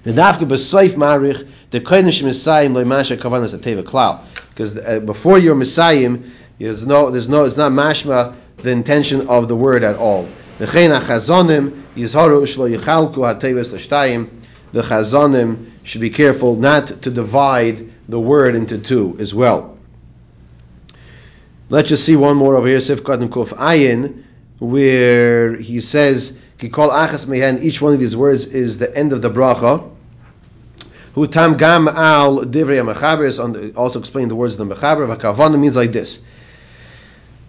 The 0.02 0.12
dafka 0.12 0.40
b'soif 0.40 0.90
marich 0.96 1.48
the 1.70 1.80
kodesh 1.80 2.22
misayim 2.22 2.74
loy 2.74 2.84
masha 2.84 3.16
kavanas 3.16 3.58
teva 3.58 3.82
klal 3.82 4.20
because 4.50 4.76
uh, 4.76 5.00
before 5.00 5.38
you're 5.38 5.54
misayim 5.54 6.30
there's 6.58 6.84
no 6.84 7.10
there's 7.10 7.26
no 7.26 7.46
it's 7.46 7.56
not 7.56 7.72
mashma 7.72 8.34
the 8.58 8.70
intention 8.70 9.26
of 9.28 9.48
the 9.48 9.56
word 9.56 9.82
at 9.82 9.96
all. 9.96 10.28
The 10.58 10.66
chazonim 10.66 11.84
yizharu 11.96 12.42
ushlo 12.42 12.68
yichalku 12.78 13.16
hateves 13.16 13.72
l'shtayim. 13.72 14.28
The 14.72 14.82
chazonim 14.82 15.70
should 15.84 16.02
be 16.02 16.10
careful 16.10 16.56
not 16.56 17.00
to 17.00 17.10
divide 17.10 17.90
the 18.10 18.20
word 18.20 18.56
into 18.56 18.76
two 18.76 19.16
as 19.18 19.32
well. 19.32 19.73
Let's 21.74 21.88
just 21.88 22.04
see 22.04 22.14
one 22.14 22.36
more 22.36 22.54
over 22.54 22.68
here, 22.68 22.78
Sif 22.78 23.02
Kadim 23.02 23.30
Kuf 23.30 23.48
Ayin, 23.48 24.22
where 24.60 25.56
he 25.56 25.80
says, 25.80 26.38
Kikol 26.56 26.88
Achas 26.90 27.26
Mehen, 27.26 27.64
each 27.64 27.82
one 27.82 27.92
of 27.92 27.98
these 27.98 28.14
words 28.14 28.46
is 28.46 28.78
the 28.78 28.96
end 28.96 29.12
of 29.12 29.22
the 29.22 29.28
bracha. 29.28 29.90
Hu 31.14 31.26
tam 31.26 31.56
gam 31.56 31.88
al 31.88 32.44
divrei 32.44 32.94
mechaber 32.94 33.76
also 33.76 33.98
explain 33.98 34.28
the 34.28 34.36
words 34.36 34.54
of 34.54 34.68
the 34.68 34.72
mechaber. 34.72 35.16
Vakavana 35.16 35.58
means 35.58 35.74
like 35.74 35.90
this. 35.90 36.20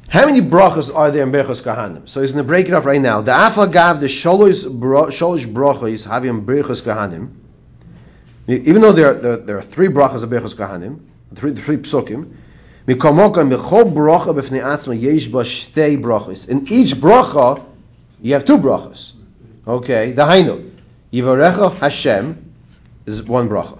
How 0.08 0.26
many 0.26 0.42
brachas 0.42 0.92
are 0.96 1.12
there 1.12 1.22
in 1.22 1.32
Berchos 1.32 1.62
Kahanim? 1.62 2.10
So 2.10 2.24
he's 2.24 2.34
going 2.34 2.44
to 2.44 2.48
break 2.48 2.68
it 2.68 2.74
up 2.74 2.86
right 2.86 3.00
now. 3.00 3.22
The 3.22 3.32
afagav 3.32 4.00
the 4.00 4.08
sholosh 4.08 4.66
brachos 5.54 6.04
having 6.04 6.44
Berchos 6.44 6.82
Kahanim. 6.82 7.30
Even 8.48 8.82
though 8.82 8.92
there 8.92 9.12
are, 9.12 9.14
there, 9.14 9.38
there 9.38 9.58
are 9.60 9.62
three 9.62 9.88
brachas 9.88 10.24
of 10.24 10.32
Berchos 10.32 10.56
Kahanim, 10.56 11.00
three 11.36 11.54
three 11.54 11.78
psukim. 11.78 12.38
In 12.88 12.94
each 12.94 13.00
bracha, 16.96 17.64
you 18.22 18.34
have 18.34 18.46
two 18.46 18.58
brachas. 18.60 19.14
Okay, 19.68 20.12
the 20.12 20.22
hainu 20.22 20.72
yivarecha 21.12 21.76
Hashem 21.78 22.54
is 23.08 23.24
one 23.24 23.50
bracha. 23.50 23.80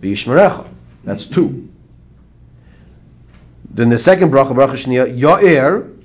V'yishmerecha, 0.00 0.66
that's 1.04 1.26
two. 1.26 1.68
Then 3.70 3.90
the 3.90 3.98
second 4.00 4.32
bracha, 4.32 4.52
bracha 4.52 4.72
shniya, 4.72 5.16
Ya'ir, 5.16 5.96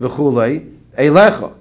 v'chulei, 0.00 0.76
Eilecha. 0.98 1.54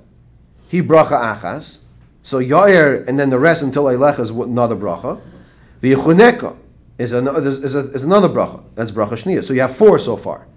He 0.70 0.82
bracha 0.82 1.40
achas. 1.40 1.78
So 2.24 2.40
Ya'ir, 2.40 3.08
and 3.08 3.20
then 3.20 3.30
the 3.30 3.38
rest 3.38 3.62
until 3.62 3.84
Eilecha 3.84 4.22
is 4.22 4.32
another 4.32 4.76
bracha. 4.76 5.22
V'yichuneka 5.84 6.58
is, 7.02 7.14
an, 7.14 7.28
is, 7.28 7.76
a, 7.76 7.80
is 7.92 8.04
another 8.04 8.30
bracha. 8.30 8.64
That's 8.76 8.92
bracha 8.92 9.12
shniya. 9.12 9.44
So 9.44 9.54
you 9.54 9.62
have 9.62 9.76
four 9.76 10.00
so 10.00 10.16
far. 10.16 10.48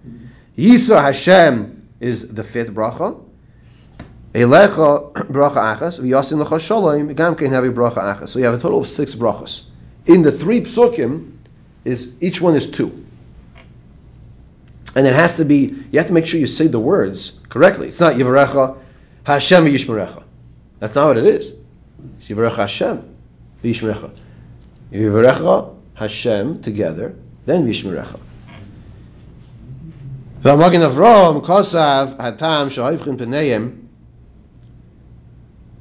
Yisa 0.57 1.01
Hashem 1.01 1.89
is 2.01 2.29
the 2.29 2.45
fifth 2.45 2.71
bracha. 2.71 3.21
Eilecha 4.35 5.13
bracha 5.13 5.79
achas. 5.79 6.01
V'yasin 6.01 6.45
lecha 6.45 6.61
shalom. 6.61 7.15
Gam 7.15 7.37
have 7.37 7.65
a 7.65 7.69
bracha 7.69 7.99
achas. 7.99 8.29
So 8.29 8.39
you 8.39 8.45
have 8.45 8.55
a 8.55 8.59
total 8.61 8.81
of 8.81 8.89
six 8.89 9.15
brachas. 9.15 9.63
In 10.07 10.23
the 10.23 10.33
three 10.33 10.61
psukim, 10.61 11.35
is 11.85 12.15
each 12.21 12.41
one 12.41 12.55
is 12.55 12.71
two. 12.71 13.05
And 14.97 15.07
it 15.07 15.15
has 15.15 15.37
to 15.37 15.45
be, 15.45 15.75
you 15.91 15.99
have 15.99 16.07
to 16.07 16.13
make 16.13 16.27
sure 16.27 16.41
you 16.41 16.47
say 16.47 16.67
the 16.67 16.81
words 16.81 17.33
correctly. 17.49 17.89
It's 17.89 18.01
not 18.01 18.15
Yivarecha 18.15 18.79
Hashem 19.25 19.65
Yishmerecha. 19.65 20.23
That's 20.79 20.95
not 20.95 21.09
what 21.09 21.17
it 21.17 21.27
is. 21.27 21.55
It's 22.19 22.29
Yivarecha 22.29 22.57
Hashem 22.57 23.17
Yishmerecha. 23.63 24.11
Yivarecha 24.93 25.74
Hashem 25.95 26.63
together, 26.63 27.17
then 27.47 27.67
Yishmerecha. 27.67 28.21
V'amagin 30.43 30.89
Avram 30.89 31.43
Kosav 31.45 32.17
Hatam 32.19 32.69
Shahayvchin 32.69 33.17
Peneyim 33.17 33.85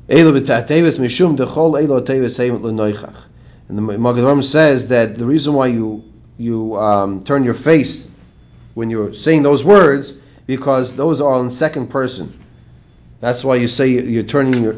Elo 0.10 0.34
b'ta'teves 0.34 1.00
mishum 1.00 1.38
dechol 1.38 1.82
elo 1.82 2.04
heim 2.04 2.62
l'noichach. 2.62 3.16
And 3.70 3.78
the 3.78 3.82
Avram 3.82 4.44
says 4.44 4.88
that 4.88 5.18
the 5.18 5.26
reason 5.26 5.54
why 5.54 5.68
you 5.68 6.04
you 6.38 6.76
um, 6.76 7.24
turn 7.24 7.44
your 7.44 7.54
face 7.54 8.10
when 8.74 8.90
you're 8.90 9.14
saying 9.14 9.44
those 9.44 9.64
words 9.64 10.14
because 10.46 10.96
those 10.96 11.22
are 11.22 11.40
in 11.40 11.50
second 11.50 11.88
person. 11.88 12.38
That's 13.22 13.46
why 13.46 13.56
you 13.56 13.70
say 13.70 13.88
you're 13.88 14.24
turning 14.24 14.62
your 14.62 14.76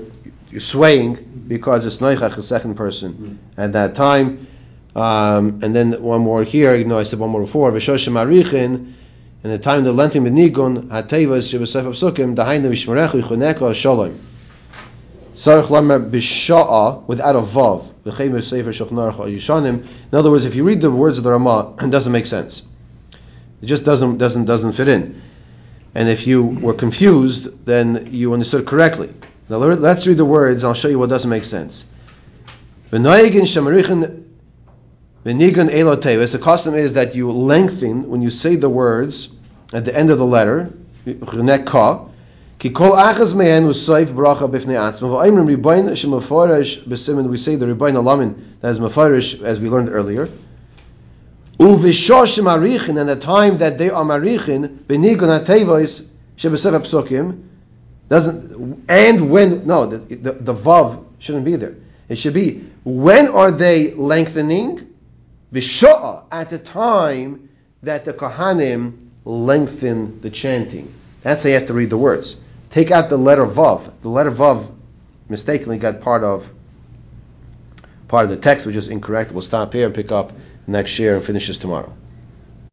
you're 0.51 0.61
swaying 0.61 1.45
because 1.47 1.85
it's 1.87 1.97
noichach, 1.97 2.35
the 2.35 2.43
second 2.43 2.75
person 2.75 3.39
at 3.57 3.73
that 3.73 3.95
time. 3.95 4.47
Um, 4.95 5.59
and 5.61 5.75
then 5.75 6.01
one 6.01 6.21
more 6.21 6.43
here. 6.43 6.75
You 6.75 6.85
know, 6.85 6.97
I 6.97 7.03
said 7.03 7.19
one 7.19 7.29
more 7.29 7.41
before. 7.41 7.71
V'shoshem 7.71 8.13
arichin. 8.13 8.93
In 9.43 9.51
the 9.51 9.59
time 9.59 9.83
the 9.83 9.91
lengthening 9.91 10.33
b'nigun 10.33 10.87
hatevas 10.87 11.51
shebesef 11.51 11.83
psukim 11.83 12.35
dahainu 12.35 12.71
v'shmerechu 12.71 13.21
yichuneka 13.21 13.75
shalom. 13.75 14.19
Sarich 15.35 15.69
lamer 15.69 15.99
without 17.07 17.35
a 17.35 17.41
vav. 17.41 17.91
Shochnarach 18.05 19.17
yishanim. 19.17 19.85
In 20.11 20.17
other 20.17 20.31
words, 20.31 20.45
if 20.45 20.55
you 20.55 20.63
read 20.63 20.79
the 20.79 20.89
words 20.89 21.17
of 21.17 21.25
the 21.25 21.31
Ramah, 21.31 21.75
it 21.81 21.89
doesn't 21.89 22.11
make 22.11 22.25
sense. 22.25 22.61
It 23.61 23.65
just 23.65 23.83
doesn't 23.83 24.17
doesn't 24.17 24.45
doesn't 24.45 24.73
fit 24.73 24.87
in. 24.87 25.21
And 25.93 26.07
if 26.09 26.25
you 26.25 26.43
were 26.43 26.73
confused, 26.73 27.65
then 27.65 28.09
you 28.11 28.33
understood 28.33 28.65
correctly. 28.65 29.13
Now 29.49 29.57
let's 29.57 30.07
read 30.07 30.17
the 30.17 30.25
words. 30.25 30.63
I'll 30.63 30.73
show 30.73 30.87
you 30.87 30.99
what 30.99 31.09
doesn't 31.09 31.29
make 31.29 31.45
sense. 31.45 31.85
The 35.25 36.39
custom 36.39 36.75
is 36.75 36.93
that 36.93 37.15
you 37.15 37.31
lengthen 37.31 38.07
when 38.09 38.21
you 38.21 38.29
say 38.29 38.55
the 38.57 38.69
words 38.69 39.29
at 39.73 39.83
the 39.83 39.95
end 39.95 40.11
of 40.11 40.19
the 40.19 40.25
letter. 40.25 40.71
Ki 41.03 42.69
kol 42.69 42.91
achas 42.91 43.33
mehen 43.33 43.63
usaif 43.63 44.05
bracha 44.05 44.47
b'fnei 44.47 44.77
atzma. 44.77 45.09
V'ayimrim 45.09 45.55
ribayin 45.55 45.97
shem 45.97 46.11
mefarish 46.11 46.83
b'simin. 46.83 47.27
We 47.27 47.39
say 47.39 47.55
the 47.55 47.65
ribayin 47.65 47.95
alamin 47.95 48.35
that 48.61 48.69
is 48.69 48.79
mafarish 48.79 49.41
as 49.41 49.59
we 49.59 49.67
learned 49.67 49.89
earlier. 49.89 50.29
Uvishoshim 51.59 52.43
arichin, 52.43 52.99
and 52.99 53.09
the 53.09 53.15
time 53.15 53.57
that 53.57 53.79
they 53.79 53.89
are 53.89 54.03
marichin, 54.03 54.77
benigun 54.85 55.43
hatevois 55.43 56.05
shebesef 56.37 56.81
psukim, 56.81 57.41
doesn't, 58.09 58.85
and 58.87 59.31
when, 59.31 59.65
no, 59.65 59.87
the, 59.87 59.97
the, 60.15 60.33
the 60.33 60.53
vav 60.53 61.03
shouldn't 61.17 61.45
be 61.45 61.55
there. 61.55 61.73
It 62.09 62.19
should 62.19 62.35
be, 62.35 62.63
when 62.83 63.27
are 63.29 63.49
they 63.49 63.95
lengthening? 63.95 64.91
Visho'a, 65.53 66.23
at 66.31 66.49
the 66.49 66.59
time 66.59 67.49
that 67.83 68.05
the 68.05 68.13
Kohanim 68.13 68.93
lengthen 69.25 70.21
the 70.21 70.29
chanting. 70.29 70.93
That's 71.21 71.43
how 71.43 71.49
you 71.49 71.55
have 71.55 71.67
to 71.67 71.73
read 71.73 71.89
the 71.89 71.97
words. 71.97 72.37
Take 72.69 72.91
out 72.91 73.09
the 73.09 73.17
letter 73.17 73.45
vav. 73.45 73.91
The 74.01 74.09
letter 74.09 74.31
vav 74.31 74.71
mistakenly 75.29 75.77
got 75.77 76.01
part 76.01 76.23
of 76.23 76.49
part 78.07 78.25
of 78.25 78.29
the 78.31 78.37
text, 78.37 78.65
which 78.65 78.75
is 78.75 78.87
incorrect. 78.87 79.31
We'll 79.31 79.41
stop 79.41 79.73
here 79.73 79.85
and 79.85 79.95
pick 79.95 80.11
up 80.11 80.33
next 80.67 80.99
year 80.99 81.15
and 81.15 81.25
finish 81.25 81.47
this 81.47 81.57
tomorrow. 81.57 81.91